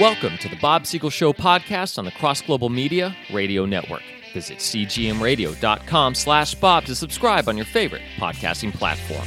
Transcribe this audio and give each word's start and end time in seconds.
Welcome 0.00 0.38
to 0.38 0.48
the 0.48 0.54
Bob 0.54 0.86
Siegel 0.86 1.10
Show 1.10 1.32
podcast 1.32 1.98
on 1.98 2.04
the 2.04 2.12
Cross 2.12 2.42
Global 2.42 2.68
Media 2.68 3.16
Radio 3.32 3.66
Network. 3.66 4.02
Visit 4.32 4.58
cgmradio.com 4.58 6.14
slash 6.14 6.54
Bob 6.54 6.84
to 6.84 6.94
subscribe 6.94 7.48
on 7.48 7.56
your 7.56 7.66
favorite 7.66 8.02
podcasting 8.16 8.72
platform. 8.72 9.26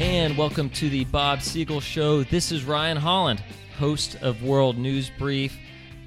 And 0.00 0.34
welcome 0.38 0.70
to 0.70 0.88
the 0.88 1.04
Bob 1.04 1.42
Siegel 1.42 1.78
Show. 1.78 2.22
This 2.22 2.52
is 2.52 2.64
Ryan 2.64 2.96
Holland, 2.96 3.42
host 3.76 4.16
of 4.22 4.42
World 4.42 4.78
News 4.78 5.10
Brief, 5.18 5.54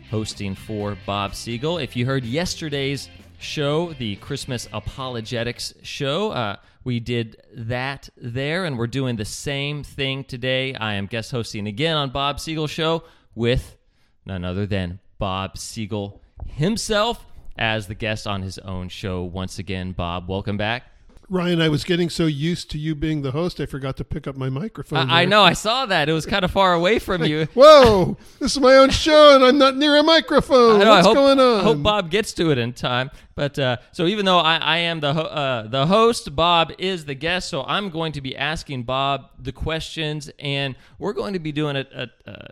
hosting 0.09 0.55
for 0.55 0.97
Bob 1.05 1.35
Siegel. 1.35 1.77
If 1.77 1.95
you 1.95 2.07
heard 2.07 2.25
yesterday's 2.25 3.07
show, 3.37 3.93
the 3.93 4.15
Christmas 4.15 4.67
Apologetics 4.73 5.75
show, 5.83 6.31
uh, 6.31 6.55
we 6.83 6.99
did 6.99 7.41
that 7.53 8.09
there, 8.17 8.65
and 8.65 8.77
we're 8.77 8.87
doing 8.87 9.15
the 9.15 9.25
same 9.25 9.83
thing 9.83 10.23
today. 10.23 10.75
I 10.75 10.95
am 10.95 11.05
guest 11.05 11.31
hosting 11.31 11.67
again 11.67 11.95
on 11.95 12.09
Bob 12.11 12.39
Siegel 12.39 12.67
Show 12.67 13.03
with 13.35 13.77
none 14.25 14.43
other 14.43 14.65
than 14.65 14.99
Bob 15.17 15.57
Siegel 15.57 16.21
himself 16.45 17.25
as 17.57 17.87
the 17.87 17.95
guest 17.95 18.27
on 18.27 18.41
his 18.41 18.57
own 18.59 18.89
show. 18.89 19.23
Once 19.23 19.59
again, 19.59 19.91
Bob, 19.91 20.27
welcome 20.27 20.57
back. 20.57 20.92
Ryan, 21.29 21.61
I 21.61 21.69
was 21.69 21.83
getting 21.83 22.09
so 22.09 22.25
used 22.25 22.69
to 22.71 22.77
you 22.77 22.95
being 22.95 23.21
the 23.21 23.31
host, 23.31 23.59
I 23.59 23.65
forgot 23.65 23.97
to 23.97 24.03
pick 24.03 24.27
up 24.27 24.35
my 24.35 24.49
microphone. 24.49 25.09
I, 25.09 25.21
I 25.21 25.25
know, 25.25 25.43
I 25.43 25.53
saw 25.53 25.85
that. 25.85 26.09
It 26.09 26.13
was 26.13 26.25
kind 26.25 26.45
of 26.45 26.51
far 26.51 26.73
away 26.73 26.99
from 26.99 27.23
you. 27.23 27.45
Whoa, 27.53 28.17
this 28.39 28.55
is 28.55 28.59
my 28.59 28.75
own 28.75 28.89
show, 28.89 29.35
and 29.35 29.43
I'm 29.43 29.57
not 29.57 29.75
near 29.75 29.97
a 29.97 30.03
microphone. 30.03 30.81
I 30.81 30.83
know, 30.83 30.89
What's 30.91 31.05
I 31.05 31.09
hope, 31.09 31.15
going 31.15 31.39
on? 31.39 31.59
I 31.61 31.63
hope 31.63 31.81
Bob 31.83 32.11
gets 32.11 32.33
to 32.33 32.51
it 32.51 32.57
in 32.57 32.73
time. 32.73 33.09
But 33.35 33.57
uh, 33.57 33.77
so 33.93 34.05
even 34.05 34.25
though 34.25 34.37
I, 34.37 34.57
I 34.57 34.77
am 34.79 34.99
the 34.99 35.13
ho- 35.13 35.21
uh, 35.21 35.67
the 35.67 35.87
host, 35.87 36.35
Bob 36.35 36.71
is 36.77 37.05
the 37.05 37.15
guest. 37.15 37.49
So 37.49 37.63
I'm 37.63 37.89
going 37.89 38.11
to 38.11 38.21
be 38.21 38.35
asking 38.37 38.83
Bob 38.83 39.31
the 39.39 39.51
questions, 39.51 40.29
and 40.37 40.75
we're 40.99 41.13
going 41.13 41.33
to 41.33 41.39
be 41.39 41.51
doing 41.51 41.75
it, 41.75 41.89
uh, 41.95 42.05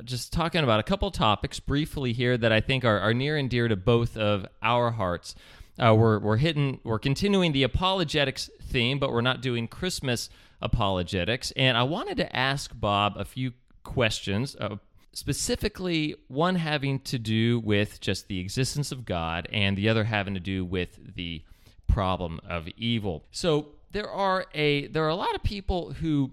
just 0.04 0.34
talking 0.34 0.64
about 0.64 0.80
a 0.80 0.84
couple 0.84 1.12
topics 1.12 1.60
briefly 1.60 2.14
here 2.14 2.36
that 2.38 2.52
I 2.52 2.62
think 2.62 2.84
are, 2.84 3.00
are 3.00 3.14
near 3.14 3.38
and 3.38 3.50
dear 3.50 3.68
to 3.68 3.76
both 3.76 4.18
of 4.18 4.48
our 4.64 4.92
hearts. 4.92 5.36
Uh, 5.80 5.96
we're 5.96 6.20
we're 6.20 6.38
hitting 6.38 6.80
we're 6.84 7.00
continuing 7.00 7.52
the 7.52 7.64
apologetics 7.64 8.50
theme, 8.62 9.00
but 9.00 9.12
we're 9.12 9.22
not 9.22 9.42
doing 9.42 9.68
Christmas 9.68 10.30
apologetics. 10.62 11.52
And 11.56 11.78
I 11.78 11.84
wanted 11.84 12.18
to 12.18 12.36
ask 12.36 12.72
Bob 12.74 13.14
a 13.18 13.26
few 13.26 13.54
questions, 13.84 14.56
uh, 14.60 14.78
specifically 15.14 16.16
one 16.28 16.56
having 16.56 17.00
to 17.00 17.18
do 17.18 17.60
with 17.60 18.00
just 18.00 18.28
the 18.28 18.40
existence 18.40 18.92
of 18.92 19.06
God, 19.06 19.48
and 19.52 19.78
the 19.78 19.90
other 19.90 20.04
having 20.04 20.34
to 20.34 20.40
do 20.40 20.66
with 20.66 21.16
the 21.16 21.44
problem 21.88 22.40
of 22.48 22.68
evil. 22.78 23.26
So 23.32 23.70
there 23.92 24.10
are 24.10 24.46
a 24.54 24.88
there 24.88 25.04
are 25.06 25.10
a 25.10 25.16
lot 25.16 25.36
of 25.36 25.44
people 25.44 25.94
who 25.94 26.32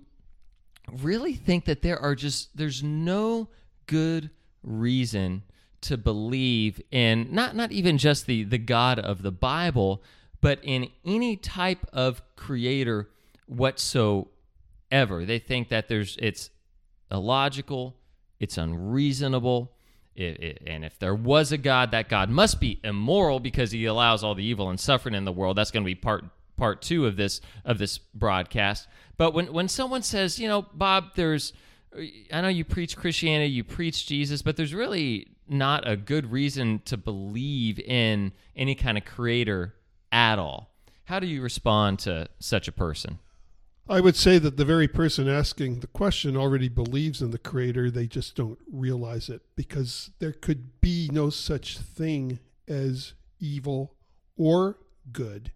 really 1.02 1.34
think 1.34 1.64
that 1.66 1.82
there 1.82 1.98
are 1.98 2.14
just 2.14 2.56
there's 2.56 2.82
no 2.82 3.48
good 3.86 4.30
reason 4.62 5.42
to 5.82 5.96
believe 5.96 6.80
in 6.90 7.28
not 7.30 7.54
not 7.54 7.72
even 7.72 7.98
just 7.98 8.26
the 8.26 8.44
the 8.44 8.58
God 8.58 8.98
of 8.98 9.22
the 9.22 9.32
Bible, 9.32 10.02
but 10.40 10.58
in 10.62 10.88
any 11.04 11.36
type 11.36 11.86
of 11.92 12.22
creator 12.36 13.08
whatsoever. 13.46 15.24
They 15.24 15.38
think 15.38 15.68
that 15.68 15.88
there's 15.88 16.16
it's 16.20 16.50
illogical, 17.10 17.96
it's 18.38 18.58
unreasonable. 18.58 19.72
It, 20.14 20.42
it, 20.42 20.62
and 20.66 20.84
if 20.84 20.98
there 20.98 21.14
was 21.14 21.52
a 21.52 21.58
God, 21.58 21.92
that 21.92 22.08
God 22.08 22.28
must 22.28 22.58
be 22.58 22.80
immoral 22.82 23.38
because 23.38 23.70
he 23.70 23.84
allows 23.84 24.24
all 24.24 24.34
the 24.34 24.44
evil 24.44 24.68
and 24.68 24.80
suffering 24.80 25.14
in 25.14 25.24
the 25.24 25.30
world. 25.30 25.56
That's 25.56 25.70
going 25.70 25.84
to 25.84 25.88
be 25.88 25.94
part 25.94 26.24
part 26.56 26.82
two 26.82 27.06
of 27.06 27.16
this 27.16 27.40
of 27.64 27.78
this 27.78 27.98
broadcast. 27.98 28.88
But 29.16 29.32
when 29.32 29.52
when 29.52 29.68
someone 29.68 30.02
says, 30.02 30.38
you 30.38 30.48
know, 30.48 30.62
Bob, 30.74 31.14
there's 31.14 31.52
I 32.32 32.40
know 32.40 32.48
you 32.48 32.64
preach 32.64 32.96
Christianity, 32.96 33.50
you 33.50 33.64
preach 33.64 34.06
Jesus, 34.06 34.42
but 34.42 34.56
there's 34.56 34.74
really 34.74 35.28
not 35.48 35.88
a 35.88 35.96
good 35.96 36.30
reason 36.30 36.80
to 36.86 36.96
believe 36.96 37.78
in 37.80 38.32
any 38.56 38.74
kind 38.74 38.98
of 38.98 39.04
creator 39.04 39.74
at 40.12 40.38
all. 40.38 40.70
How 41.04 41.20
do 41.20 41.26
you 41.26 41.42
respond 41.42 41.98
to 42.00 42.28
such 42.38 42.68
a 42.68 42.72
person? 42.72 43.18
I 43.88 44.00
would 44.00 44.16
say 44.16 44.38
that 44.38 44.58
the 44.58 44.66
very 44.66 44.86
person 44.86 45.28
asking 45.28 45.80
the 45.80 45.86
question 45.86 46.36
already 46.36 46.68
believes 46.68 47.22
in 47.22 47.30
the 47.30 47.38
creator. 47.38 47.90
They 47.90 48.06
just 48.06 48.36
don't 48.36 48.58
realize 48.70 49.30
it 49.30 49.40
because 49.56 50.10
there 50.18 50.32
could 50.32 50.80
be 50.82 51.08
no 51.10 51.30
such 51.30 51.78
thing 51.78 52.38
as 52.68 53.14
evil 53.40 53.94
or 54.36 54.76
good 55.10 55.52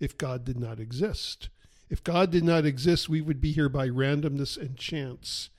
if 0.00 0.16
God 0.16 0.46
did 0.46 0.58
not 0.58 0.80
exist. 0.80 1.50
If 1.90 2.02
God 2.02 2.30
did 2.30 2.44
not 2.44 2.64
exist, 2.64 3.08
we 3.08 3.20
would 3.20 3.40
be 3.40 3.52
here 3.52 3.68
by 3.68 3.88
randomness 3.88 4.56
and 4.56 4.76
chance, 4.76 5.50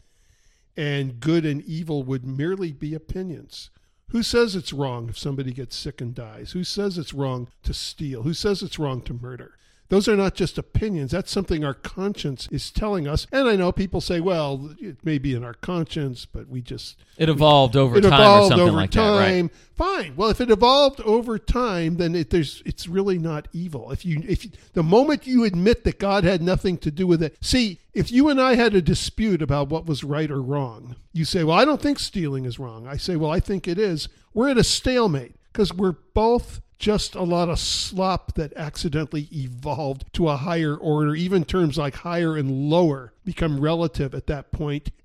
and 0.79 1.19
good 1.19 1.45
and 1.45 1.61
evil 1.63 2.03
would 2.03 2.25
merely 2.25 2.71
be 2.71 2.93
opinions. 2.93 3.69
Who 4.11 4.23
says 4.23 4.55
it's 4.55 4.71
wrong 4.71 5.09
if 5.09 5.17
somebody 5.17 5.51
gets 5.51 5.75
sick 5.75 5.99
and 5.99 6.15
dies? 6.15 6.53
Who 6.53 6.63
says 6.63 6.97
it's 6.97 7.13
wrong 7.13 7.49
to 7.63 7.73
steal? 7.73 8.23
Who 8.23 8.33
says 8.33 8.63
it's 8.63 8.79
wrong 8.79 9.01
to 9.01 9.13
murder? 9.13 9.57
Those 9.89 10.07
are 10.07 10.15
not 10.15 10.35
just 10.35 10.59
opinions. 10.59 11.11
That's 11.11 11.31
something 11.31 11.65
our 11.65 11.73
conscience 11.73 12.47
is 12.51 12.69
telling 12.69 13.07
us. 13.07 13.25
And 13.31 13.49
I 13.49 13.55
know 13.55 13.71
people 13.71 14.01
say, 14.01 14.19
well, 14.19 14.75
it 14.79 15.03
may 15.03 15.17
be 15.17 15.33
in 15.33 15.43
our 15.43 15.55
conscience, 15.55 16.25
but 16.25 16.47
we 16.47 16.61
just. 16.61 16.97
It 17.17 17.27
evolved 17.27 17.75
over 17.75 17.97
it 17.97 18.01
time 18.01 18.13
evolved 18.13 18.45
or 18.45 18.49
something 18.49 18.67
over 18.67 18.77
like 18.77 18.91
time. 18.91 19.47
that, 19.47 19.51
right? 19.51 19.51
Fine. 19.75 20.15
Well, 20.15 20.29
if 20.29 20.41
it 20.41 20.51
evolved 20.51 21.01
over 21.01 21.39
time, 21.39 21.97
then 21.97 22.13
it, 22.13 22.29
there's 22.29 22.61
it's 22.65 22.87
really 22.87 23.17
not 23.17 23.47
evil. 23.51 23.91
If 23.91 24.05
you 24.05 24.21
if 24.27 24.45
you, 24.45 24.51
the 24.73 24.83
moment 24.83 25.25
you 25.25 25.43
admit 25.43 25.83
that 25.85 25.99
God 25.99 26.23
had 26.23 26.41
nothing 26.41 26.77
to 26.79 26.91
do 26.91 27.07
with 27.07 27.23
it, 27.23 27.37
see, 27.41 27.79
if 27.93 28.11
you 28.11 28.29
and 28.29 28.39
I 28.39 28.55
had 28.55 28.75
a 28.75 28.81
dispute 28.81 29.41
about 29.41 29.69
what 29.69 29.87
was 29.87 30.03
right 30.03 30.29
or 30.29 30.41
wrong, 30.41 30.97
you 31.13 31.25
say, 31.25 31.43
well, 31.43 31.57
I 31.57 31.65
don't 31.65 31.81
think 31.81 31.97
stealing 31.97 32.45
is 32.45 32.59
wrong. 32.59 32.85
I 32.87 32.97
say, 32.97 33.15
well, 33.15 33.31
I 33.31 33.39
think 33.39 33.67
it 33.67 33.79
is. 33.79 34.07
We're 34.35 34.49
at 34.49 34.57
a 34.57 34.63
stalemate 34.63 35.35
because 35.51 35.73
we're 35.73 35.95
both 36.13 36.61
just 36.79 37.13
a 37.13 37.23
lot 37.23 37.49
of 37.49 37.59
slop 37.59 38.33
that 38.35 38.53
accidentally 38.55 39.27
evolved 39.33 40.05
to 40.13 40.29
a 40.29 40.37
higher 40.37 40.75
order. 40.75 41.13
Even 41.13 41.43
terms 41.43 41.77
like 41.77 41.95
higher 41.95 42.37
and 42.37 42.69
lower 42.69 43.13
become 43.23 43.59
relative 43.59 44.13
at 44.13 44.27
that. 44.27 44.47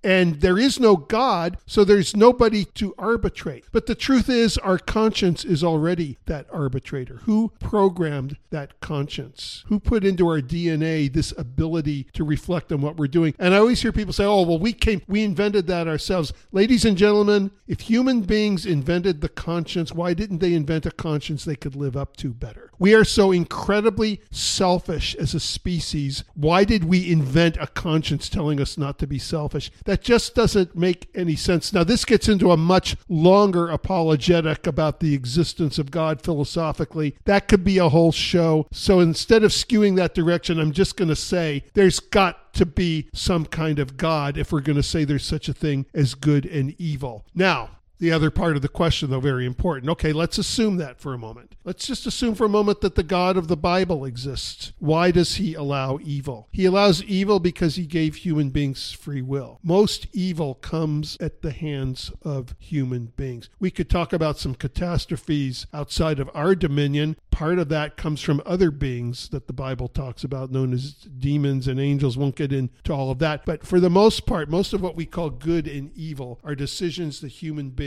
And 0.02 0.40
there 0.40 0.58
is 0.58 0.80
no 0.80 0.96
God, 0.96 1.58
so 1.66 1.84
there's 1.84 2.16
nobody 2.16 2.64
to 2.64 2.94
arbitrate. 2.98 3.64
But 3.72 3.86
the 3.86 3.94
truth 3.94 4.28
is, 4.28 4.58
our 4.58 4.78
conscience 4.78 5.44
is 5.44 5.62
already 5.62 6.18
that 6.26 6.46
arbitrator. 6.52 7.20
Who 7.24 7.52
programmed 7.60 8.36
that 8.50 8.80
conscience? 8.80 9.64
Who 9.68 9.78
put 9.78 10.04
into 10.04 10.26
our 10.26 10.40
DNA 10.40 11.12
this 11.12 11.32
ability 11.38 12.08
to 12.14 12.24
reflect 12.24 12.72
on 12.72 12.80
what 12.80 12.96
we're 12.96 13.06
doing? 13.06 13.34
And 13.38 13.54
I 13.54 13.58
always 13.58 13.80
hear 13.80 13.92
people 13.92 14.12
say, 14.12 14.24
oh, 14.24 14.42
well, 14.42 14.58
we 14.58 14.72
came, 14.72 15.02
we 15.06 15.22
invented 15.22 15.66
that 15.68 15.88
ourselves. 15.88 16.32
Ladies 16.52 16.84
and 16.84 16.98
gentlemen, 16.98 17.50
if 17.66 17.80
human 17.80 18.22
beings 18.22 18.66
invented 18.66 19.20
the 19.20 19.28
conscience, 19.28 19.92
why 19.92 20.14
didn't 20.14 20.38
they 20.38 20.54
invent 20.54 20.86
a 20.86 20.90
conscience 20.90 21.44
they 21.44 21.56
could 21.56 21.76
live 21.76 21.96
up 21.96 22.16
to 22.18 22.34
better? 22.34 22.70
We 22.84 22.92
are 22.92 23.02
so 23.02 23.32
incredibly 23.32 24.20
selfish 24.30 25.14
as 25.14 25.32
a 25.32 25.40
species. 25.40 26.22
Why 26.34 26.64
did 26.64 26.84
we 26.84 27.10
invent 27.10 27.56
a 27.56 27.66
conscience 27.66 28.28
telling 28.28 28.60
us 28.60 28.76
not 28.76 28.98
to 28.98 29.06
be 29.06 29.18
selfish? 29.18 29.70
That 29.86 30.02
just 30.02 30.34
doesn't 30.34 30.76
make 30.76 31.08
any 31.14 31.34
sense. 31.34 31.72
Now, 31.72 31.82
this 31.82 32.04
gets 32.04 32.28
into 32.28 32.50
a 32.50 32.58
much 32.58 32.94
longer 33.08 33.70
apologetic 33.70 34.66
about 34.66 35.00
the 35.00 35.14
existence 35.14 35.78
of 35.78 35.90
God 35.90 36.20
philosophically. 36.20 37.16
That 37.24 37.48
could 37.48 37.64
be 37.64 37.78
a 37.78 37.88
whole 37.88 38.12
show. 38.12 38.66
So 38.70 39.00
instead 39.00 39.44
of 39.44 39.52
skewing 39.52 39.96
that 39.96 40.14
direction, 40.14 40.60
I'm 40.60 40.72
just 40.72 40.98
going 40.98 41.08
to 41.08 41.16
say 41.16 41.64
there's 41.72 42.00
got 42.00 42.52
to 42.52 42.66
be 42.66 43.08
some 43.14 43.46
kind 43.46 43.78
of 43.78 43.96
God 43.96 44.36
if 44.36 44.52
we're 44.52 44.60
going 44.60 44.76
to 44.76 44.82
say 44.82 45.04
there's 45.04 45.24
such 45.24 45.48
a 45.48 45.54
thing 45.54 45.86
as 45.94 46.14
good 46.14 46.44
and 46.44 46.74
evil. 46.78 47.24
Now, 47.34 47.70
the 47.98 48.10
other 48.10 48.30
part 48.30 48.56
of 48.56 48.62
the 48.62 48.68
question, 48.68 49.10
though, 49.10 49.20
very 49.20 49.46
important. 49.46 49.90
Okay, 49.90 50.12
let's 50.12 50.36
assume 50.36 50.76
that 50.78 51.00
for 51.00 51.14
a 51.14 51.18
moment. 51.18 51.54
Let's 51.64 51.86
just 51.86 52.06
assume 52.06 52.34
for 52.34 52.44
a 52.44 52.48
moment 52.48 52.80
that 52.80 52.96
the 52.96 53.02
God 53.02 53.36
of 53.36 53.48
the 53.48 53.56
Bible 53.56 54.04
exists. 54.04 54.72
Why 54.78 55.10
does 55.10 55.36
he 55.36 55.54
allow 55.54 55.98
evil? 56.02 56.48
He 56.50 56.64
allows 56.64 57.04
evil 57.04 57.38
because 57.38 57.76
he 57.76 57.86
gave 57.86 58.16
human 58.16 58.50
beings 58.50 58.92
free 58.92 59.22
will. 59.22 59.60
Most 59.62 60.08
evil 60.12 60.54
comes 60.54 61.16
at 61.20 61.42
the 61.42 61.52
hands 61.52 62.10
of 62.22 62.54
human 62.58 63.12
beings. 63.16 63.48
We 63.60 63.70
could 63.70 63.88
talk 63.88 64.12
about 64.12 64.38
some 64.38 64.54
catastrophes 64.54 65.66
outside 65.72 66.18
of 66.18 66.30
our 66.34 66.54
dominion. 66.54 67.16
Part 67.30 67.58
of 67.58 67.68
that 67.68 67.96
comes 67.96 68.20
from 68.20 68.42
other 68.44 68.70
beings 68.70 69.28
that 69.30 69.46
the 69.46 69.52
Bible 69.52 69.88
talks 69.88 70.24
about, 70.24 70.50
known 70.50 70.72
as 70.72 70.92
demons 70.92 71.68
and 71.68 71.80
angels. 71.80 72.16
Won't 72.16 72.36
get 72.36 72.52
into 72.52 72.92
all 72.92 73.10
of 73.10 73.18
that. 73.20 73.44
But 73.44 73.66
for 73.66 73.80
the 73.80 73.90
most 73.90 74.26
part, 74.26 74.50
most 74.50 74.72
of 74.72 74.82
what 74.82 74.96
we 74.96 75.06
call 75.06 75.30
good 75.30 75.66
and 75.66 75.96
evil 75.96 76.40
are 76.44 76.54
decisions 76.54 77.20
that 77.20 77.28
human 77.28 77.70
beings 77.70 77.83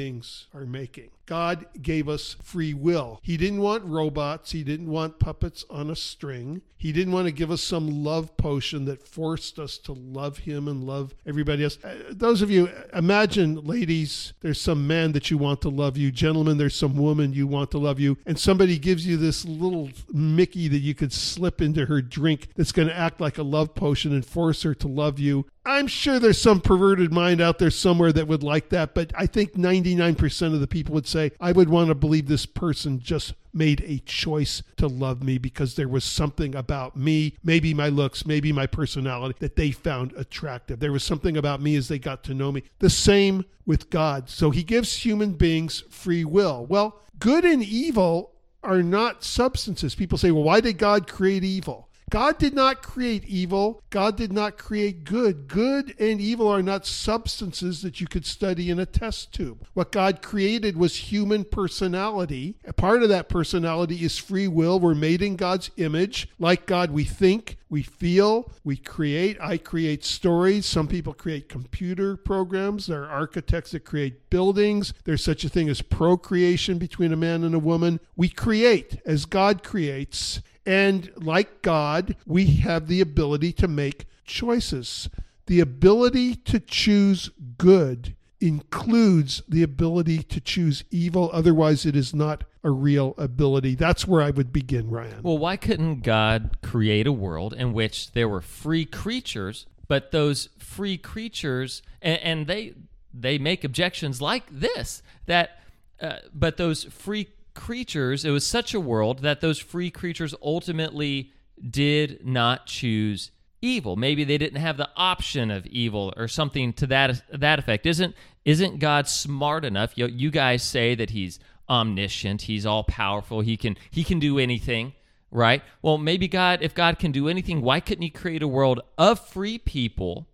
are 0.54 0.66
making. 0.66 1.17
God 1.28 1.66
gave 1.82 2.08
us 2.08 2.38
free 2.42 2.74
will. 2.74 3.20
He 3.22 3.36
didn't 3.36 3.62
want 3.62 3.84
robots. 3.84 4.52
He 4.52 4.64
didn't 4.64 4.90
want 4.90 5.20
puppets 5.20 5.66
on 5.70 5.92
a 5.92 5.96
string. 5.96 6.62
He 6.78 6.92
didn't 6.92 7.12
want 7.12 7.26
to 7.26 7.32
give 7.32 7.52
us 7.52 7.62
some 7.62 8.04
love 8.04 8.38
potion 8.38 8.86
that 8.86 9.06
forced 9.06 9.58
us 9.58 9.78
to 9.80 9.94
love 9.94 10.40
Him 10.40 10.68
and 10.68 10.84
love 10.84 11.16
everybody 11.26 11.64
else. 11.64 11.80
Uh, 11.84 11.96
those 12.12 12.42
of 12.42 12.52
you, 12.52 12.70
imagine, 12.94 13.66
ladies, 13.66 14.34
there's 14.42 14.62
some 14.62 14.86
man 14.86 15.12
that 15.14 15.32
you 15.32 15.38
want 15.38 15.62
to 15.64 15.70
love 15.70 15.98
you. 15.98 16.12
Gentlemen, 16.12 16.58
there's 16.58 16.76
some 16.76 16.96
woman 16.96 17.34
you 17.34 17.48
want 17.48 17.72
to 17.72 17.80
love 17.80 18.00
you. 18.00 18.18
And 18.26 18.40
somebody 18.40 18.78
gives 18.78 19.08
you 19.08 19.18
this 19.18 19.44
little 19.44 19.90
Mickey 20.14 20.68
that 20.68 20.80
you 20.80 20.94
could 20.94 21.12
slip 21.12 21.62
into 21.62 21.88
her 21.88 22.02
drink 22.02 22.50
that's 22.56 22.72
going 22.72 22.88
to 22.88 22.98
act 22.98 23.20
like 23.20 23.38
a 23.38 23.44
love 23.44 23.74
potion 23.74 24.14
and 24.14 24.26
force 24.26 24.62
her 24.62 24.76
to 24.76 24.88
love 24.88 25.20
you. 25.20 25.46
I'm 25.68 25.88
sure 25.88 26.18
there's 26.18 26.42
some 26.42 26.62
perverted 26.62 27.12
mind 27.12 27.42
out 27.42 27.60
there 27.60 27.70
somewhere 27.70 28.14
that 28.14 28.28
would 28.30 28.42
like 28.42 28.70
that, 28.70 28.94
but 28.94 29.12
I 29.14 29.26
think 29.26 29.52
99% 29.52 30.54
of 30.54 30.62
the 30.62 30.68
people 30.68 30.94
would 30.94 31.06
say, 31.06 31.17
I 31.40 31.52
would 31.52 31.70
want 31.70 31.90
to 31.90 31.96
believe 31.96 32.28
this 32.28 32.46
person 32.46 33.00
just 33.00 33.34
made 33.54 33.84
a 33.86 34.00
choice 34.00 34.62
to 34.78 34.88
love 34.88 35.24
me 35.24 35.38
because 35.38 35.76
there 35.76 35.88
was 35.88 36.04
something 36.04 36.56
about 36.56 36.96
me, 36.96 37.36
maybe 37.44 37.74
my 37.74 37.90
looks, 37.90 38.26
maybe 38.26 38.52
my 38.52 38.68
personality, 38.68 39.36
that 39.40 39.56
they 39.56 39.72
found 39.72 40.14
attractive. 40.14 40.80
There 40.80 40.92
was 40.92 41.04
something 41.04 41.36
about 41.38 41.62
me 41.62 41.76
as 41.76 41.88
they 41.88 42.00
got 42.00 42.24
to 42.26 42.34
know 42.34 42.52
me. 42.52 42.64
The 42.80 42.90
same 42.90 43.46
with 43.66 43.90
God. 43.90 44.30
So 44.30 44.52
he 44.52 44.64
gives 44.64 44.98
human 44.98 45.34
beings 45.34 45.84
free 45.90 46.24
will. 46.24 46.66
Well, 46.66 47.02
good 47.20 47.46
and 47.46 47.64
evil 47.64 48.34
are 48.64 48.84
not 48.84 49.24
substances. 49.24 49.96
People 49.96 50.18
say, 50.18 50.32
well, 50.32 50.44
why 50.44 50.60
did 50.60 50.78
God 50.78 51.08
create 51.08 51.44
evil? 51.44 51.87
God 52.10 52.38
did 52.38 52.54
not 52.54 52.82
create 52.82 53.26
evil. 53.26 53.84
God 53.90 54.16
did 54.16 54.32
not 54.32 54.58
create 54.58 55.04
good. 55.04 55.50
Good 55.50 55.94
and 56.00 56.22
evil 56.22 56.48
are 56.48 56.64
not 56.64 56.86
substances 56.86 57.82
that 57.82 58.00
you 58.00 58.08
could 58.08 58.26
study 58.26 58.70
in 58.70 58.80
a 58.80 58.86
test 58.86 59.34
tube. 59.34 59.68
What 59.74 59.92
God 59.92 60.22
created 60.22 60.78
was 60.78 61.12
human 61.12 61.44
personality. 61.44 62.56
A 62.66 62.72
part 62.72 63.04
of 63.04 63.10
that 63.10 63.28
personality 63.28 64.06
is 64.06 64.18
free 64.18 64.48
will. 64.48 64.80
We're 64.80 64.96
made 64.96 65.22
in 65.22 65.36
God's 65.36 65.70
image. 65.76 66.30
Like 66.40 66.66
God, 66.66 66.92
we 66.92 67.04
think, 67.04 67.58
we 67.70 67.84
feel, 67.84 68.54
we 68.64 68.78
create. 68.78 69.38
I 69.42 69.58
create 69.58 70.06
stories. 70.06 70.66
Some 70.66 70.88
people 70.88 71.14
create 71.14 71.50
computer 71.50 72.16
programs. 72.16 72.88
There 72.88 73.04
are 73.04 73.10
architects 73.10 73.72
that 73.72 73.84
create 73.84 74.30
buildings. 74.30 74.94
There's 75.04 75.24
such 75.24 75.44
a 75.44 75.50
thing 75.50 75.68
as 75.68 75.82
procreation 75.82 76.78
between 76.78 77.12
a 77.12 77.18
man 77.18 77.44
and 77.44 77.54
a 77.54 77.60
woman. 77.60 78.00
We 78.16 78.30
create 78.30 79.02
as 79.06 79.26
God 79.26 79.62
creates. 79.62 80.42
And 80.68 81.12
like 81.16 81.62
God, 81.62 82.18
we 82.26 82.46
have 82.58 82.88
the 82.88 83.00
ability 83.00 83.54
to 83.54 83.70
make 83.70 84.06
choices. 84.26 85.10
The 85.46 85.62
ability 85.62 86.36
to 86.36 86.60
choose 86.60 87.30
good 87.58 88.16
includes 88.42 89.42
the 89.48 89.64
ability 89.64 90.24
to 90.24 90.42
choose 90.42 90.84
evil. 90.92 91.30
Otherwise, 91.32 91.86
it 91.86 91.96
is 91.96 92.14
not 92.14 92.44
a 92.66 92.70
real 92.70 93.16
ability. 93.18 93.76
That's 93.76 94.06
where 94.06 94.22
I 94.22 94.30
would 94.30 94.52
begin, 94.52 94.90
Ryan. 94.90 95.24
Well, 95.24 95.38
why 95.38 95.56
couldn't 95.56 96.02
God 96.02 96.58
create 96.62 97.08
a 97.08 97.14
world 97.14 97.54
in 97.54 97.72
which 97.72 98.12
there 98.12 98.28
were 98.28 98.42
free 98.42 98.84
creatures, 98.84 99.68
but 99.88 100.12
those 100.12 100.50
free 100.60 100.98
creatures, 100.98 101.82
and, 102.02 102.20
and 102.20 102.48
they 102.48 102.74
they 103.14 103.38
make 103.38 103.64
objections 103.64 104.22
like 104.22 104.44
this 104.52 105.02
that, 105.28 105.62
uh, 106.02 106.18
but 106.34 106.58
those 106.58 106.84
free 106.84 107.30
creatures, 107.58 108.24
it 108.24 108.30
was 108.30 108.48
such 108.48 108.74
a 108.74 108.80
world 108.80 109.20
that 109.20 109.42
those 109.42 109.60
free 109.60 109.92
creatures 109.92 110.34
ultimately 110.42 111.34
did 111.70 112.26
not 112.26 112.68
choose 112.68 113.32
evil. 113.62 113.96
Maybe 113.96 114.24
they 114.24 114.38
didn't 114.38 114.62
have 114.62 114.78
the 114.78 114.90
option 114.96 115.50
of 115.52 115.66
evil 115.66 116.14
or 116.16 116.28
something 116.28 116.72
to 116.74 116.88
that 116.88 117.24
that 117.34 117.60
effect. 117.60 117.86
Isn't 117.86 118.16
isn't 118.46 118.80
God 118.80 119.08
smart 119.08 119.66
enough? 119.66 119.94
You, 119.96 120.06
you 120.08 120.32
guys 120.32 120.64
say 120.64 120.96
that 120.96 121.10
he's 121.10 121.40
omniscient, 121.70 122.44
he's 122.44 122.66
all 122.66 122.84
powerful, 122.84 123.42
he 123.42 123.58
can 123.58 123.76
he 123.90 124.04
can 124.04 124.20
do 124.20 124.38
anything, 124.38 124.94
right? 125.32 125.64
Well, 125.82 125.98
maybe 125.98 126.28
God 126.28 126.60
if 126.62 126.76
God 126.76 127.00
can 127.00 127.12
do 127.12 127.28
anything, 127.28 127.62
why 127.62 127.80
couldn't 127.80 128.04
he 128.04 128.12
create 128.12 128.44
a 128.44 128.48
world 128.48 128.82
of 128.98 129.20
free 129.20 129.58
people 129.58 130.28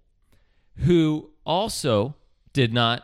who 0.80 1.31
also 1.46 2.16
did 2.52 2.74
not 2.74 3.04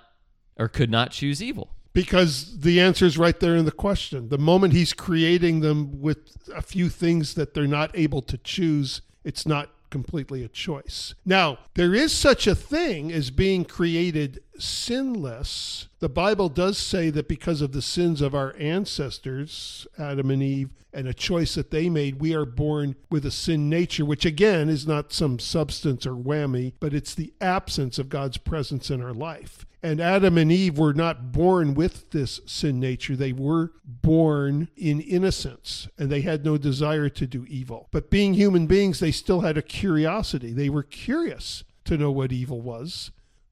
or 0.58 0.68
could 0.68 0.92
not 0.92 1.12
choose 1.12 1.42
evil? 1.42 1.72
Because 2.00 2.62
the 2.62 2.80
answer 2.80 3.04
is 3.04 3.18
right 3.18 3.38
there 3.42 3.58
in 3.58 3.66
the 3.66 3.74
question. 3.74 4.30
The 4.30 4.38
moment 4.38 4.72
he's 4.72 4.94
creating 4.94 5.60
them 5.60 6.00
with 6.00 6.50
a 6.56 6.62
few 6.62 6.88
things 6.88 7.34
that 7.34 7.54
they're 7.54 7.68
not 7.68 7.92
able 7.94 8.22
to 8.22 8.38
choose, 8.38 9.02
it's 9.26 9.46
not 9.46 9.70
completely 9.90 10.42
a 10.42 10.48
choice. 10.48 11.14
Now, 11.26 11.58
there 11.74 11.94
is 11.94 12.14
such 12.14 12.48
a 12.48 12.56
thing 12.56 13.12
as 13.12 13.32
being 13.32 13.66
created 13.66 14.42
sinless. 14.58 15.90
The 16.00 16.08
Bible 16.08 16.48
does 16.48 16.78
say 16.78 17.10
that 17.10 17.28
because 17.28 17.62
of 17.62 17.74
the 17.74 17.82
sins 17.82 18.22
of 18.22 18.34
our 18.34 18.56
ancestors, 18.58 19.86
Adam 19.98 20.32
and 20.32 20.42
Eve, 20.42 20.70
and 20.94 21.06
a 21.06 21.14
choice 21.14 21.56
that 21.56 21.70
they 21.70 21.90
made, 21.90 22.22
we 22.22 22.34
are 22.34 22.46
born 22.46 22.96
with 23.10 23.26
a 23.26 23.32
sin 23.32 23.68
nature, 23.68 24.06
which 24.06 24.24
again 24.24 24.70
is 24.70 24.88
not 24.88 25.12
some 25.12 25.38
substance 25.38 26.06
or 26.06 26.14
whammy, 26.14 26.72
but 26.80 26.94
it's 26.94 27.14
the 27.14 27.34
absence 27.42 28.00
of 28.00 28.08
God's 28.08 28.38
presence 28.38 28.90
in 28.90 29.04
our 29.04 29.14
life. 29.14 29.66
And 29.82 30.02
Adam 30.02 30.38
and 30.38 30.52
Eve 30.52 30.78
were 30.78 30.94
not 30.94 31.32
born 31.32 31.74
with 31.74 32.12
this 32.12 32.42
sin 32.46 32.80
nature. 32.80 33.16
They 33.16 33.32
were 33.32 33.72
born 33.86 34.68
in 34.76 35.00
innocence 35.00 35.88
and 35.98 36.12
they 36.12 36.22
had 36.22 36.44
no 36.44 36.58
desire 36.58 37.08
to 37.10 37.26
do 37.26 37.46
evil. 37.48 37.88
But 37.92 38.10
being 38.10 38.34
human 38.34 38.68
beings, 38.68 39.00
they 39.00 39.12
still 39.12 39.42
had 39.42 39.58
a 39.58 39.62
curiosity. 39.62 40.52
They 40.52 40.70
were 40.70 40.84
curious 40.84 41.64
to 41.86 41.98
know 41.98 42.12
what 42.12 42.34
evil 42.34 42.62
was. 42.62 43.12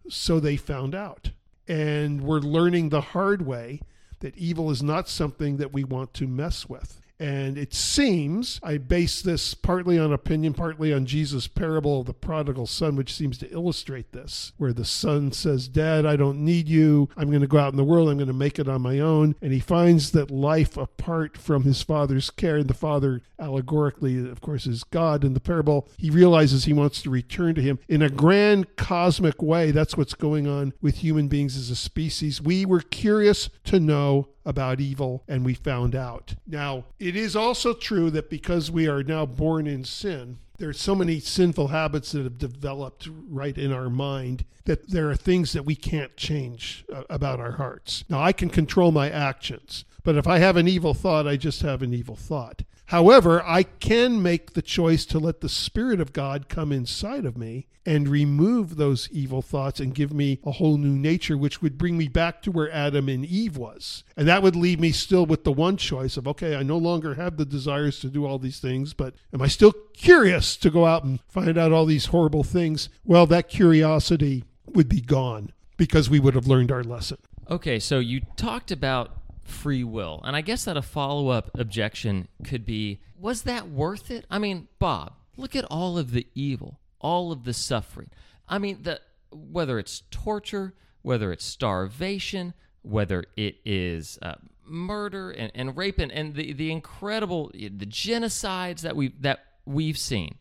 So 0.10 0.40
they 0.40 0.58
found 0.58 0.94
out. 0.94 1.32
And 1.68 2.22
we're 2.22 2.40
learning 2.40 2.90
the 2.90 3.02
hard 3.02 3.46
way 3.46 3.82
that 4.20 4.38
evil 4.38 4.70
is 4.70 4.84
not 4.84 5.08
something 5.08 5.58
that 5.58 5.74
we 5.74 5.84
want 5.84 6.14
to 6.16 6.28
mess 6.28 6.68
with. 6.68 7.00
And 7.20 7.58
it 7.58 7.74
seems, 7.74 8.60
I 8.62 8.78
base 8.78 9.22
this 9.22 9.54
partly 9.54 9.98
on 9.98 10.14
opinion, 10.14 10.54
partly 10.54 10.94
on 10.94 11.06
Jesus' 11.06 11.48
parable 11.48 12.02
of 12.02 12.08
the 12.08 12.14
prodigal 12.14 12.68
son, 12.68 12.96
which 12.96 13.14
seems 13.14 13.38
to 13.40 13.52
illustrate 13.52 14.12
this, 14.12 14.54
where 14.58 14.74
the 14.74 14.86
son 14.86 15.32
says, 15.32 15.68
Dad, 15.68 16.06
I 16.06 16.16
don't 16.16 16.46
need 16.46 16.68
you. 16.68 17.10
I'm 17.18 17.30
going 17.30 17.42
to 17.42 17.48
go 17.48 17.58
out 17.58 17.74
in 17.74 17.78
the 17.78 17.84
world. 17.84 18.10
I'm 18.10 18.18
going 18.18 18.28
to 18.28 18.34
make 18.34 18.60
it 18.60 18.70
on 18.70 18.82
my 18.82 19.00
own. 19.00 19.36
And 19.42 19.52
he 19.52 19.60
finds 19.60 20.12
that 20.12 20.30
life 20.30 20.78
apart 20.78 21.38
from 21.38 21.64
his 21.64 21.82
father's 21.82 22.30
care, 22.30 22.58
and 22.58 22.70
the 22.70 22.74
father, 22.74 23.22
allegorically, 23.40 24.30
of 24.30 24.42
course, 24.42 24.68
is 24.68 24.84
God 24.84 25.24
in 25.24 25.34
the 25.34 25.40
parable, 25.40 25.88
he 25.98 26.10
realizes 26.10 26.66
he 26.66 26.74
wants 26.74 27.02
to 27.02 27.10
return 27.10 27.56
to 27.56 27.62
him 27.62 27.80
in 27.88 28.02
a 28.02 28.10
grand 28.10 28.76
cosmic 28.76 29.42
way. 29.42 29.72
That's 29.72 29.98
what's 29.98 30.14
going 30.14 30.48
on 30.48 30.74
with 30.82 30.98
human 30.98 31.28
beings 31.28 31.58
as 31.58 31.70
a 31.70 31.76
species. 31.76 32.42
We 32.42 32.66
were 32.66 32.82
curious 32.82 33.50
to 33.66 33.80
know 33.80 34.30
about 34.48 34.80
evil 34.80 35.24
and 35.28 35.44
we 35.46 35.54
found 35.54 35.94
out. 35.94 36.34
Now, 36.48 36.86
it 37.00 37.16
is 37.18 37.36
also 37.36 37.74
true 37.74 38.10
that 38.12 38.30
because 38.30 38.72
we 38.72 38.88
are 38.88 39.04
now 39.04 39.26
born 39.26 39.68
in 39.68 39.84
sin, 39.84 40.40
there's 40.58 40.80
so 40.80 40.96
many 40.96 41.20
sinful 41.20 41.68
habits 41.68 42.14
that 42.14 42.24
have 42.24 42.38
developed 42.38 43.10
right 43.30 43.58
in 43.58 43.72
our 43.72 43.90
mind 43.90 44.46
that 44.64 44.90
there 44.90 45.10
are 45.10 45.16
things 45.16 45.54
that 45.54 45.66
we 45.66 45.76
can't 45.76 46.16
change 46.18 46.86
uh, 46.94 47.04
about 47.10 47.40
our 47.40 47.54
hearts. 47.54 48.06
Now, 48.10 48.22
I 48.22 48.32
can 48.32 48.50
control 48.50 48.92
my 48.92 49.10
actions, 49.10 49.86
but 50.08 50.16
if 50.16 50.26
I 50.26 50.38
have 50.38 50.56
an 50.56 50.70
evil 50.70 50.94
thought, 50.94 51.28
I 51.28 51.36
just 51.36 51.64
have 51.64 51.82
an 51.82 51.94
evil 51.94 52.16
thought. 52.16 52.64
However, 52.86 53.44
I 53.46 53.64
can 53.64 54.24
make 54.24 54.54
the 54.54 54.62
choice 54.62 55.06
to 55.08 55.20
let 55.20 55.42
the 55.42 55.50
Spirit 55.50 56.00
of 56.00 56.14
God 56.14 56.48
come 56.48 56.72
inside 56.72 57.26
of 57.26 57.38
me 57.38 57.68
and 57.86 58.08
remove 58.08 58.78
those 58.78 59.10
evil 59.12 59.42
thoughts 59.42 59.82
and 59.82 59.94
give 59.94 60.14
me 60.14 60.40
a 60.46 60.52
whole 60.52 60.78
new 60.78 60.98
nature, 60.98 61.38
which 61.38 61.62
would 61.62 61.78
bring 61.78 61.98
me 61.98 62.08
back 62.08 62.42
to 62.44 62.52
where 62.54 62.72
Adam 62.72 63.10
and 63.10 63.26
Eve 63.26 63.58
was. 63.58 64.06
And 64.16 64.30
that 64.30 64.42
would 64.42 64.56
leave 64.56 64.80
me 64.80 64.94
still 64.94 65.26
with 65.26 65.44
the 65.44 65.52
one 65.52 65.76
choice 65.76 66.16
of, 66.16 66.26
okay, 66.26 66.56
I 66.56 66.64
no 66.64 66.78
longer 66.78 67.16
have 67.16 67.36
the 67.36 67.44
desires 67.44 68.00
to 68.00 68.08
do 68.08 68.26
all 68.26 68.40
these 68.40 68.62
things, 68.62 68.94
but 68.94 69.14
am 69.34 69.42
I 69.42 69.50
still 69.50 69.74
curious 69.92 70.56
to 70.56 70.70
go 70.70 70.86
out 70.86 71.04
and 71.04 71.20
find 71.28 71.58
out 71.58 71.74
all 71.74 71.86
these 71.86 72.06
horrible 72.06 72.46
things? 72.46 72.88
Well, 73.04 73.26
that 73.26 73.50
curiosity 73.50 74.46
would 74.68 74.88
be 74.88 75.02
gone 75.02 75.52
because 75.76 76.10
we 76.10 76.22
would 76.22 76.36
have 76.36 76.48
learned 76.48 76.72
our 76.72 76.86
lesson. 76.86 77.18
Okay, 77.50 77.78
so 77.78 78.00
you 78.00 78.22
talked 78.38 78.72
about 78.72 79.12
free 79.48 79.84
will. 79.84 80.22
And 80.24 80.36
I 80.36 80.42
guess 80.42 80.66
that 80.66 80.78
a 80.78 80.82
follow 80.82 81.30
up 81.30 81.50
objection 81.58 82.28
could 82.44 82.66
be 82.66 83.02
was 83.20 83.44
that 83.44 83.70
worth 83.70 84.12
it? 84.12 84.26
I 84.30 84.38
mean, 84.38 84.68
Bob, 84.78 85.14
look 85.38 85.56
at 85.56 85.66
all 85.66 85.98
of 85.98 86.12
the 86.12 86.28
evil, 86.36 86.80
all 87.00 87.32
of 87.32 87.46
the 87.46 87.54
suffering. 87.54 88.10
I 88.48 88.60
mean, 88.60 88.84
the, 88.84 89.02
whether 89.32 89.80
it's 89.80 90.04
torture, 90.12 90.74
whether 91.02 91.32
it's 91.32 91.46
starvation, 91.46 92.54
whether 92.82 93.26
it 93.36 93.58
is 93.66 94.20
uh, 94.22 94.36
murder 94.66 95.32
and, 95.32 95.52
and 95.56 95.76
rape 95.76 96.00
and, 96.00 96.12
and 96.12 96.36
the, 96.36 96.54
the 96.54 96.72
incredible 96.72 97.52
the 97.54 97.70
genocides 97.70 98.82
that 98.82 98.96
we 98.96 99.14
that 99.20 99.40
we've 99.66 99.98
seen 99.98 100.36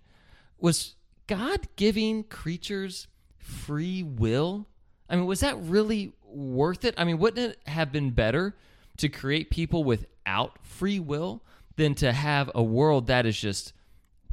was 0.58 0.94
God 1.26 1.68
giving 1.76 2.24
creatures 2.24 3.08
free 3.38 4.02
will? 4.02 4.66
I 5.08 5.16
mean, 5.16 5.26
was 5.26 5.40
that 5.40 5.56
really 5.60 6.12
worth 6.24 6.84
it? 6.84 6.94
I 6.98 7.04
mean, 7.04 7.18
wouldn't 7.18 7.52
it 7.52 7.68
have 7.68 7.92
been 7.92 8.10
better 8.10 8.56
to 8.98 9.08
create 9.08 9.50
people 9.50 9.84
without 9.84 10.58
free 10.62 10.98
will 10.98 11.42
than 11.76 11.94
to 11.94 12.12
have 12.12 12.50
a 12.54 12.62
world 12.62 13.06
that 13.06 13.26
is 13.26 13.38
just 13.38 13.72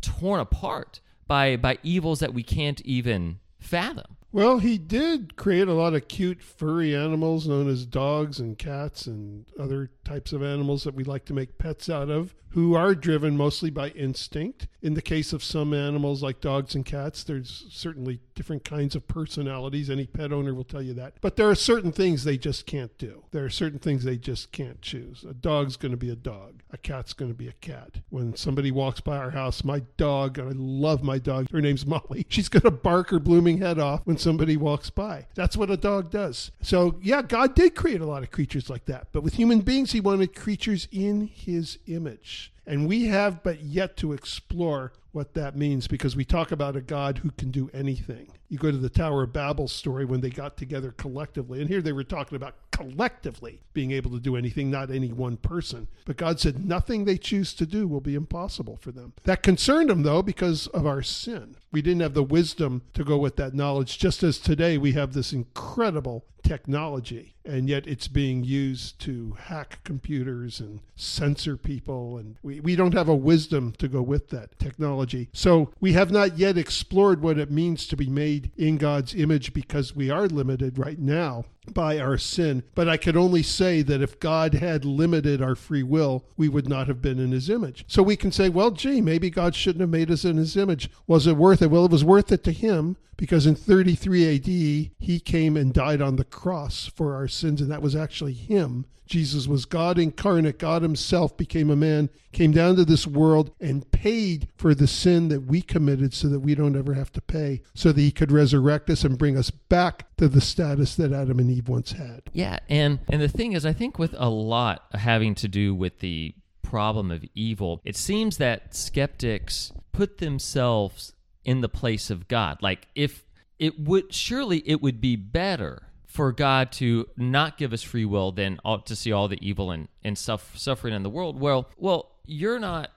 torn 0.02 0.40
apart 0.40 1.00
by 1.28 1.56
by 1.56 1.78
evils 1.84 2.20
that 2.20 2.34
we 2.34 2.44
can't 2.44 2.82
even 2.82 3.40
fathom. 3.60 4.18
Well, 4.34 4.58
he 4.58 4.80
did 4.80 5.36
create 5.36 5.68
a 5.68 5.76
lot 5.76 5.94
of 5.94 6.08
cute 6.08 6.42
furry 6.42 6.96
animals 6.96 7.48
known 7.48 7.70
as 7.70 7.86
dogs 7.86 8.40
and 8.40 8.58
cats 8.58 9.06
and 9.06 9.46
other 9.60 9.92
types 10.04 10.34
of 10.34 10.42
animals 10.42 10.84
that 10.86 10.96
we 10.96 11.04
like 11.04 11.26
to 11.26 11.36
make 11.36 11.60
pets 11.60 11.88
out 11.88 12.10
of, 12.10 12.34
who 12.54 12.76
are 12.76 12.94
driven 12.94 13.36
mostly 13.36 13.72
by 13.72 13.90
instinct. 13.90 14.68
In 14.82 14.94
the 14.94 15.02
case 15.02 15.34
of 15.34 15.44
some 15.44 15.74
animals 15.74 16.22
like 16.22 16.40
dogs 16.40 16.76
and 16.76 16.86
cats, 16.86 17.24
there's 17.24 17.66
certainly 17.70 18.20
different 18.36 18.64
kinds 18.64 18.96
of 18.96 19.08
personalities. 19.08 19.90
Any 19.90 20.06
pet 20.06 20.32
owner 20.32 20.54
will 20.54 20.64
tell 20.64 20.82
you 20.82 20.94
that. 20.94 21.16
But 21.20 21.36
there 21.36 21.50
are 21.50 21.56
certain 21.56 21.92
things 21.92 22.24
they 22.24 22.38
just 22.38 22.68
can't 22.68 22.96
do. 22.98 23.24
There 23.32 23.44
are 23.44 23.50
certain 23.50 23.80
things 23.80 24.04
they 24.04 24.18
just 24.18 24.52
can't 24.52 24.82
choose. 24.82 25.26
A 25.28 25.34
dog's 25.34 25.78
going 25.78 25.94
to 25.94 25.98
be 25.98 26.12
a 26.12 26.16
dog, 26.16 26.62
a 26.72 26.78
cat's 26.78 27.14
going 27.14 27.32
to 27.32 27.38
be 27.38 27.48
a 27.48 27.54
cat. 27.54 27.98
When 28.10 28.36
somebody 28.36 28.70
walks 28.70 29.02
by 29.02 29.18
our 29.18 29.32
house, 29.32 29.64
my 29.64 29.82
dog, 29.98 30.38
and 30.38 30.50
I 30.50 30.54
love 30.56 31.02
my 31.02 31.18
dog, 31.18 31.50
her 31.52 31.62
name's 31.62 31.88
Molly, 31.88 32.26
she's 32.30 32.50
going 32.50 32.64
to 32.64 32.72
bark 32.72 33.10
her 33.10 33.20
blooming 33.20 33.58
head 33.58 33.80
off 33.80 34.02
when 34.04 34.18
somebody 34.24 34.58
walks 34.58 34.90
by. 34.90 35.28
That's 35.36 35.58
what 35.58 35.70
a 35.70 35.78
dog 35.78 36.10
does. 36.10 36.52
So, 36.62 36.96
yeah, 37.02 37.22
God 37.22 37.54
did 37.54 37.76
create 37.76 38.02
a 38.02 38.06
lot 38.06 38.24
of 38.24 38.32
creatures 38.32 38.70
like 38.70 38.86
that. 38.86 39.08
But 39.12 39.22
with 39.22 39.36
human 39.36 39.60
beings, 39.60 39.92
he 39.92 40.00
wanted 40.00 40.36
creatures 40.36 40.88
in 40.92 41.28
his 41.28 41.78
image. 41.88 42.52
And 42.66 42.88
we 42.88 43.08
have 43.08 43.44
but 43.44 43.62
yet 43.62 43.98
to 43.98 44.14
explore 44.14 44.94
what 45.12 45.34
that 45.36 45.56
means 45.56 45.88
because 45.88 46.16
we 46.16 46.26
talk 46.26 46.52
about 46.52 46.76
a 46.76 46.82
God 46.82 47.20
who 47.20 47.32
can 47.32 47.52
do 47.52 47.70
anything. 47.74 48.30
You 48.50 48.58
go 48.58 48.72
to 48.72 48.78
the 48.78 48.90
Tower 48.90 49.24
of 49.24 49.34
Babel 49.34 49.68
story 49.68 50.06
when 50.06 50.22
they 50.22 50.30
got 50.30 50.58
together 50.58 50.92
collectively, 50.92 51.60
and 51.60 51.70
here 51.70 51.82
they 51.82 51.92
were 51.92 52.04
talking 52.04 52.36
about 52.36 52.56
collectively 52.74 53.62
being 53.74 53.92
able 53.92 54.12
to 54.12 54.20
do 54.20 54.36
anything, 54.36 54.70
not 54.70 54.90
any 54.90 55.14
one 55.14 55.38
person. 55.38 55.88
But 56.06 56.18
God 56.18 56.40
said 56.40 56.66
nothing 56.66 57.06
they 57.06 57.18
choose 57.18 57.54
to 57.54 57.66
do 57.66 57.88
will 57.88 58.02
be 58.02 58.16
impossible 58.16 58.78
for 58.82 58.92
them. 58.92 59.14
That 59.24 59.44
concerned 59.44 59.90
them, 59.90 60.02
though, 60.02 60.24
because 60.24 60.68
of 60.68 60.86
our 60.86 61.04
sin. 61.04 61.56
We 61.72 61.84
didn't 61.84 62.02
have 62.02 62.16
the 62.16 62.24
wisdom 62.24 62.82
to 62.96 63.04
go 63.04 63.18
with 63.18 63.36
that 63.38 63.54
knowledge, 63.54 64.00
just 64.00 64.24
as 64.24 64.40
today 64.40 64.78
we 64.78 64.94
have 64.94 65.14
this 65.14 65.32
incredible 65.32 66.26
technology, 66.44 67.36
and 67.46 67.68
yet 67.68 67.88
it's 67.88 68.08
being 68.08 68.44
used 68.44 69.00
to 69.02 69.36
hack 69.40 69.80
computers 69.84 70.60
and 70.60 70.82
censor 70.96 71.58
people. 71.58 72.18
And 72.18 72.36
we, 72.44 72.60
we 72.60 72.76
don't 72.76 72.94
have 72.94 73.08
a 73.08 73.16
wisdom 73.16 73.74
to 73.80 73.88
go 73.88 74.02
with 74.02 74.30
that 74.30 74.58
technology. 74.60 75.30
So 75.34 75.72
we 75.80 75.94
have 75.94 76.12
not 76.12 76.38
yet 76.38 76.58
explored 76.58 77.22
what 77.22 77.40
it 77.40 77.50
means 77.50 77.88
to 77.88 77.98
be 77.98 78.10
made 78.10 78.52
in 78.58 78.78
God's 78.78 79.16
image 79.16 79.54
because 79.54 79.96
we 79.96 80.10
are 80.10 80.28
limited 80.28 80.78
right 80.78 81.00
now 81.00 81.46
by 81.74 81.98
our 81.98 82.18
sin. 82.18 82.64
But 82.76 82.90
I 82.90 82.98
could 82.98 83.16
only 83.16 83.44
say 83.44 83.82
that 83.84 84.02
if 84.02 84.20
God 84.20 84.54
had 84.54 84.84
limited 84.84 85.42
our 85.42 85.56
free 85.56 85.84
will, 85.84 86.26
we 86.36 86.50
would 86.50 86.68
not 86.68 86.88
have 86.88 87.02
been 87.02 87.20
in 87.20 87.32
his 87.32 87.50
image. 87.50 87.86
So 87.88 88.04
we 88.04 88.18
can 88.18 88.32
say, 88.32 88.50
well, 88.50 88.72
gee, 88.72 89.02
maybe 89.02 89.30
God 89.30 89.56
shouldn't 89.56 89.82
have 89.82 89.90
made 89.90 90.12
us 90.12 90.26
in 90.26 90.38
his 90.38 90.58
image. 90.58 90.90
Was 91.08 91.26
it 91.26 91.38
worth 91.38 91.62
it? 91.62 91.72
Well, 91.72 91.86
it 91.86 91.92
was 91.92 92.04
worth 92.04 92.32
it 92.32 92.44
to 92.44 92.52
him 92.52 92.98
because 93.24 93.46
in 93.46 93.56
33 93.56 94.36
AD, 94.36 94.46
he 94.46 95.22
came 95.24 95.56
and 95.56 95.74
died 95.74 96.02
on 96.02 96.18
the 96.18 96.26
cross 96.26 96.92
for 96.94 97.16
our 97.16 97.30
sins, 97.30 97.62
and 97.62 97.72
that 97.72 97.82
was 97.82 97.96
actually 97.96 98.34
him. 98.34 98.86
Jesus 99.06 99.48
was 99.48 99.64
God 99.64 99.98
incarnate. 99.98 100.60
God 100.60 100.82
himself 100.82 101.38
became 101.38 101.70
a 101.70 101.76
man, 101.78 102.10
came 102.34 102.52
down 102.52 102.76
to 102.76 102.84
this 102.84 103.08
world, 103.08 103.52
and 103.62 103.90
paid 103.94 104.50
for 104.58 104.76
the 104.76 104.88
sin 104.88 105.30
that 105.30 105.46
we 105.46 105.62
committed 105.62 106.14
so 106.14 106.28
that 106.28 106.42
we 106.42 106.54
don't 106.54 106.76
ever 106.76 106.96
have 106.96 107.14
to 107.14 107.22
pay, 107.22 107.62
so 107.74 107.94
that 107.94 108.02
he 108.02 108.12
could 108.12 108.30
resurrect 108.30 108.90
us 108.90 109.06
and 109.06 109.18
bring 109.18 109.38
us 109.38 109.52
back 109.52 110.14
to 110.18 110.28
the 110.28 110.42
status 110.42 110.94
that 110.96 111.14
Adam 111.14 111.40
and 111.40 111.50
Eve 111.50 111.70
once 111.70 111.94
had. 111.94 112.24
Yeah, 112.34 112.60
and 112.68 113.00
and 113.08 113.22
the 113.22 113.30
thing 113.30 113.54
is, 113.54 113.66
I 113.66 113.72
think 113.72 113.98
with 113.98 114.14
a 114.18 114.28
lot 114.28 114.84
having 114.96 115.34
to 115.36 115.48
do 115.48 115.74
with 115.74 116.00
the 116.00 116.36
problem 116.62 117.10
of 117.10 117.24
evil, 117.34 117.80
it 117.86 117.96
seems 117.96 118.36
that 118.36 118.76
skeptics 118.76 119.72
put 119.94 120.18
themselves 120.18 121.14
in 121.46 121.62
the 121.62 121.70
place 121.70 122.10
of 122.10 122.28
God. 122.28 122.62
Like 122.62 122.88
if 122.96 123.26
it 123.60 123.80
would 123.80 124.14
surely 124.14 124.64
it 124.66 124.82
would 124.82 125.00
be 125.00 125.16
better 125.16 125.84
for 126.06 126.32
God 126.32 126.72
to 126.74 127.10
not 127.18 127.58
give 127.58 127.74
us 127.74 127.82
free 127.82 128.06
will 128.06 128.32
than 128.32 128.60
to 128.86 128.96
see 128.96 129.12
all 129.12 129.28
the 129.28 129.40
evil 129.42 129.72
and, 129.72 129.88
and 130.04 130.16
suff- 130.18 130.56
suffering 130.58 130.94
in 130.94 131.02
the 131.02 131.10
world. 131.10 131.40
Well, 131.40 131.70
well, 131.78 132.12
you're 132.26 132.60
not 132.60 132.92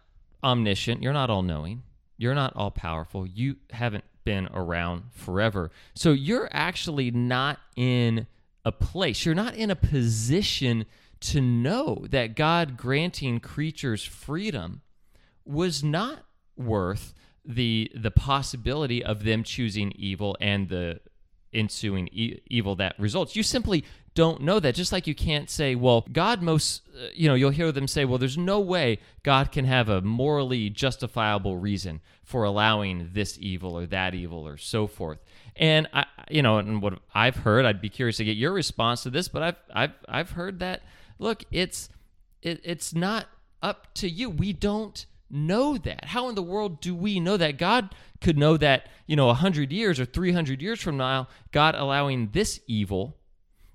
omniscient, 0.44 1.02
you're 1.02 1.14
not 1.14 1.30
all 1.30 1.42
knowing, 1.42 1.82
you're 2.18 2.34
not 2.34 2.54
all 2.54 2.70
powerful, 2.70 3.26
you 3.26 3.56
haven't 3.70 4.04
been 4.24 4.48
around 4.52 5.04
forever. 5.12 5.70
So 5.94 6.12
you're 6.12 6.48
actually 6.52 7.10
not 7.10 7.58
in 7.74 8.26
a 8.66 8.72
place, 8.72 9.24
you're 9.24 9.34
not 9.34 9.54
in 9.54 9.70
a 9.70 9.76
position 9.76 10.84
to 11.20 11.40
know 11.40 12.04
that 12.10 12.36
God 12.36 12.76
granting 12.76 13.40
creatures 13.40 14.04
freedom 14.04 14.82
was 15.46 15.82
not 15.82 16.24
worth 16.56 17.14
the 17.46 17.90
the 17.94 18.10
possibility 18.10 19.04
of 19.04 19.24
them 19.24 19.42
choosing 19.42 19.92
evil 19.92 20.36
and 20.40 20.68
the 20.68 21.00
ensuing 21.52 22.08
e- 22.12 22.40
evil 22.48 22.76
that 22.76 22.98
results. 22.98 23.36
You 23.36 23.42
simply 23.42 23.84
don't 24.14 24.42
know 24.42 24.58
that. 24.60 24.74
Just 24.74 24.92
like 24.92 25.06
you 25.06 25.14
can't 25.14 25.48
say, 25.48 25.74
well, 25.74 26.06
God 26.12 26.42
most, 26.42 26.82
uh, 26.94 27.08
you 27.14 27.28
know, 27.28 27.34
you'll 27.34 27.50
hear 27.50 27.70
them 27.70 27.86
say, 27.86 28.04
well, 28.04 28.18
there's 28.18 28.38
no 28.38 28.60
way 28.60 28.98
God 29.22 29.52
can 29.52 29.64
have 29.64 29.88
a 29.88 30.00
morally 30.00 30.70
justifiable 30.70 31.56
reason 31.56 32.00
for 32.24 32.44
allowing 32.44 33.10
this 33.12 33.38
evil 33.40 33.78
or 33.78 33.86
that 33.86 34.14
evil 34.14 34.46
or 34.46 34.56
so 34.56 34.86
forth. 34.86 35.18
And 35.54 35.86
I, 35.92 36.06
you 36.30 36.42
know, 36.42 36.58
and 36.58 36.82
what 36.82 36.98
I've 37.14 37.36
heard, 37.36 37.64
I'd 37.64 37.80
be 37.80 37.88
curious 37.88 38.16
to 38.16 38.24
get 38.24 38.36
your 38.36 38.52
response 38.52 39.02
to 39.04 39.10
this, 39.10 39.28
but 39.28 39.42
I've, 39.42 39.56
I've, 39.72 39.92
I've 40.08 40.30
heard 40.30 40.58
that. 40.60 40.82
Look, 41.18 41.44
it's, 41.50 41.88
it, 42.42 42.60
it's 42.64 42.94
not 42.94 43.26
up 43.62 43.94
to 43.94 44.08
you. 44.08 44.30
We 44.30 44.52
don't 44.52 45.06
know 45.30 45.76
that? 45.78 46.06
How 46.06 46.28
in 46.28 46.34
the 46.34 46.42
world 46.42 46.80
do 46.80 46.94
we 46.94 47.20
know 47.20 47.36
that? 47.36 47.58
God 47.58 47.94
could 48.20 48.38
know 48.38 48.56
that, 48.56 48.86
you 49.06 49.16
know, 49.16 49.26
100 49.26 49.72
years 49.72 50.00
or 50.00 50.04
300 50.04 50.62
years 50.62 50.80
from 50.80 50.96
now, 50.96 51.28
God 51.52 51.74
allowing 51.74 52.30
this 52.32 52.60
evil 52.66 53.16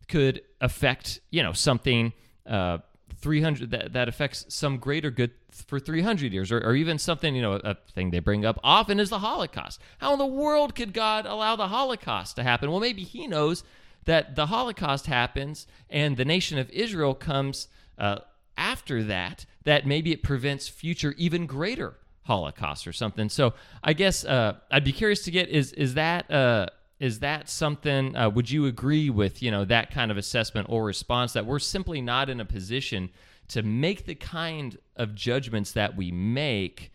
could 0.08 0.41
affect, 0.60 1.20
you 1.29 1.43
know, 1.43 1.53
something 1.53 2.13
uh, 2.46 2.79
300 3.17 3.72
that, 3.72 3.93
that 3.93 4.08
affects 4.08 4.46
some 4.50 4.77
greater 4.77 5.12
good 5.12 5.31
for 5.51 5.79
300 5.79 6.34
years 6.34 6.51
or, 6.51 6.60
or 6.60 6.75
even 6.75 6.98
something, 6.98 7.36
you 7.36 7.41
know, 7.41 7.53
a 7.63 7.75
thing 7.93 8.12
they 8.12 8.20
bring 8.20 8.46
up 8.46 8.60
often 8.63 9.00
is 9.00 9.10
the 9.10 9.20
Holocaust. 9.20 9.79
How 10.00 10.13
in 10.13 10.20
the 10.20 10.25
world 10.25 10.75
could 10.75 10.93
God 10.93 11.25
allow 11.25 11.55
the 11.55 11.67
Holocaust 11.67 12.36
to 12.38 12.43
happen? 12.43 12.72
Well, 12.72 12.79
maybe 12.79 13.03
he 13.03 13.27
knows 13.27 13.63
that 14.05 14.36
the 14.36 14.48
Holocaust 14.48 15.05
happens 15.05 15.67
and 15.89 16.17
the 16.17 16.25
nation 16.25 16.58
of 16.58 16.70
Israel 16.72 17.13
comes 17.13 17.67
uh, 17.98 18.20
after 18.62 19.03
that 19.03 19.46
that 19.63 19.88
maybe 19.88 20.12
it 20.12 20.22
prevents 20.22 20.68
future 20.68 21.15
even 21.18 21.48
greater 21.48 21.96
Holocaust 22.24 22.86
or 22.86 22.94
something. 22.94 23.27
So 23.27 23.56
I 23.84 23.94
guess 23.94 24.24
uh, 24.24 24.53
I'd 24.70 24.84
be 24.84 24.91
curious 24.91 25.24
to 25.24 25.32
get 25.32 25.50
is 25.50 25.74
is 25.74 25.96
that 25.96 26.30
uh, 26.30 26.68
is 27.00 27.20
that 27.20 27.50
something? 27.50 28.15
Uh, 28.15 28.30
would 28.30 28.50
you 28.51 28.68
agree 28.68 29.10
with 29.10 29.41
you 29.41 29.50
know 29.50 29.65
that 29.65 29.89
kind 29.91 30.12
of 30.12 30.18
assessment 30.18 30.68
or 30.70 30.86
response 30.86 31.34
that 31.34 31.46
we're 31.46 31.60
simply 31.60 32.01
not 32.01 32.30
in 32.30 32.39
a 32.39 32.46
position 32.46 33.10
to 33.48 33.63
make 33.63 34.06
the 34.06 34.15
kind 34.15 34.77
of 34.96 35.15
judgments 35.15 35.72
that 35.72 35.98
we 35.98 36.12
make 36.12 36.91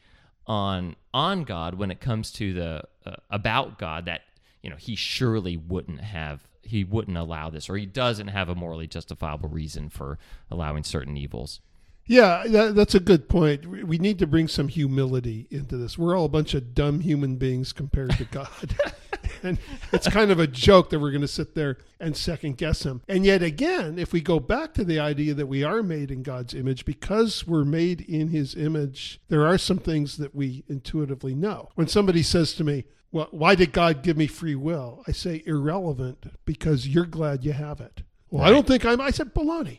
on 0.47 0.95
on 1.13 1.43
God 1.43 1.75
when 1.75 1.91
it 1.91 2.01
comes 2.01 2.31
to 2.33 2.55
the 2.55 2.85
uh, 3.05 3.17
about 3.29 3.79
God 3.79 4.05
that 4.05 4.23
you 4.63 4.71
know 4.71 4.77
he 4.77 4.95
surely 4.95 5.57
wouldn't 5.57 6.01
have 6.01 6.47
he 6.67 6.85
wouldn't 6.85 7.17
allow 7.17 7.51
this 7.51 7.69
or 7.69 7.77
he 7.77 7.87
doesn't 7.87 8.29
have 8.29 8.49
a 8.49 8.55
morally 8.55 8.87
justifiable 8.87 9.49
reason 9.49 9.89
for 9.89 10.19
allowing 10.51 10.85
certain 10.85 11.17
evils. 11.17 11.61
Yeah, 12.09 12.45
that, 12.47 12.77
that's 12.77 12.95
a 12.95 13.01
good 13.01 13.29
point. 13.29 13.67
We 13.67 13.99
need 13.99 14.21
to 14.21 14.27
bring 14.29 14.47
some 14.47 14.69
humility 14.69 15.49
into 15.51 15.77
this. 15.77 15.99
We're 15.99 16.17
all 16.17 16.27
a 16.27 16.29
bunch 16.29 16.55
of 16.55 16.73
dumb 16.73 17.01
human 17.01 17.37
beings 17.37 17.73
compared 17.73 18.13
to 18.13 18.25
God. 18.25 18.77
and 19.43 19.59
it's 19.93 20.09
kind 20.09 20.31
of 20.31 20.39
a 20.39 20.47
joke 20.47 20.91
that 20.91 21.01
we're 21.01 21.11
going 21.11 21.21
to 21.23 21.29
sit 21.29 21.57
there 21.57 21.79
and 21.99 22.17
second 22.17 22.59
guess 22.59 22.85
him. 22.85 23.03
And 23.09 23.25
yet 23.25 23.43
again, 23.43 23.99
if 23.99 24.13
we 24.13 24.21
go 24.21 24.39
back 24.39 24.73
to 24.75 24.85
the 24.85 25.01
idea 25.01 25.35
that 25.35 25.47
we 25.47 25.65
are 25.65 25.83
made 25.83 26.13
in 26.13 26.23
God's 26.23 26.55
image, 26.55 26.85
because 26.85 27.45
we're 27.45 27.65
made 27.65 28.03
in 28.03 28.29
his 28.29 28.55
image, 28.55 29.21
there 29.29 29.45
are 29.45 29.59
some 29.59 29.79
things 29.79 30.17
that 30.19 30.35
we 30.35 30.63
intuitively 30.69 31.35
know. 31.35 31.71
When 31.75 31.89
somebody 31.89 32.23
says 32.23 32.55
to 32.55 32.65
me, 32.65 32.85
well, 33.13 33.29
why 33.31 33.55
did 33.55 33.73
God 33.73 34.03
give 34.03 34.17
me 34.17 34.27
free 34.27 34.55
will? 34.55 35.03
I 35.07 35.13
say 35.13 35.43
irrelevant 35.47 36.27
because 36.45 36.87
you're 36.87 37.07
glad 37.07 37.45
you 37.45 37.53
have 37.53 37.81
it. 37.81 38.03
Well, 38.31 38.43
right. 38.43 38.49
I 38.49 38.53
don't 38.53 38.67
think 38.67 38.85
I'm. 38.85 39.01
I 39.01 39.11
said 39.11 39.35
baloney. 39.35 39.79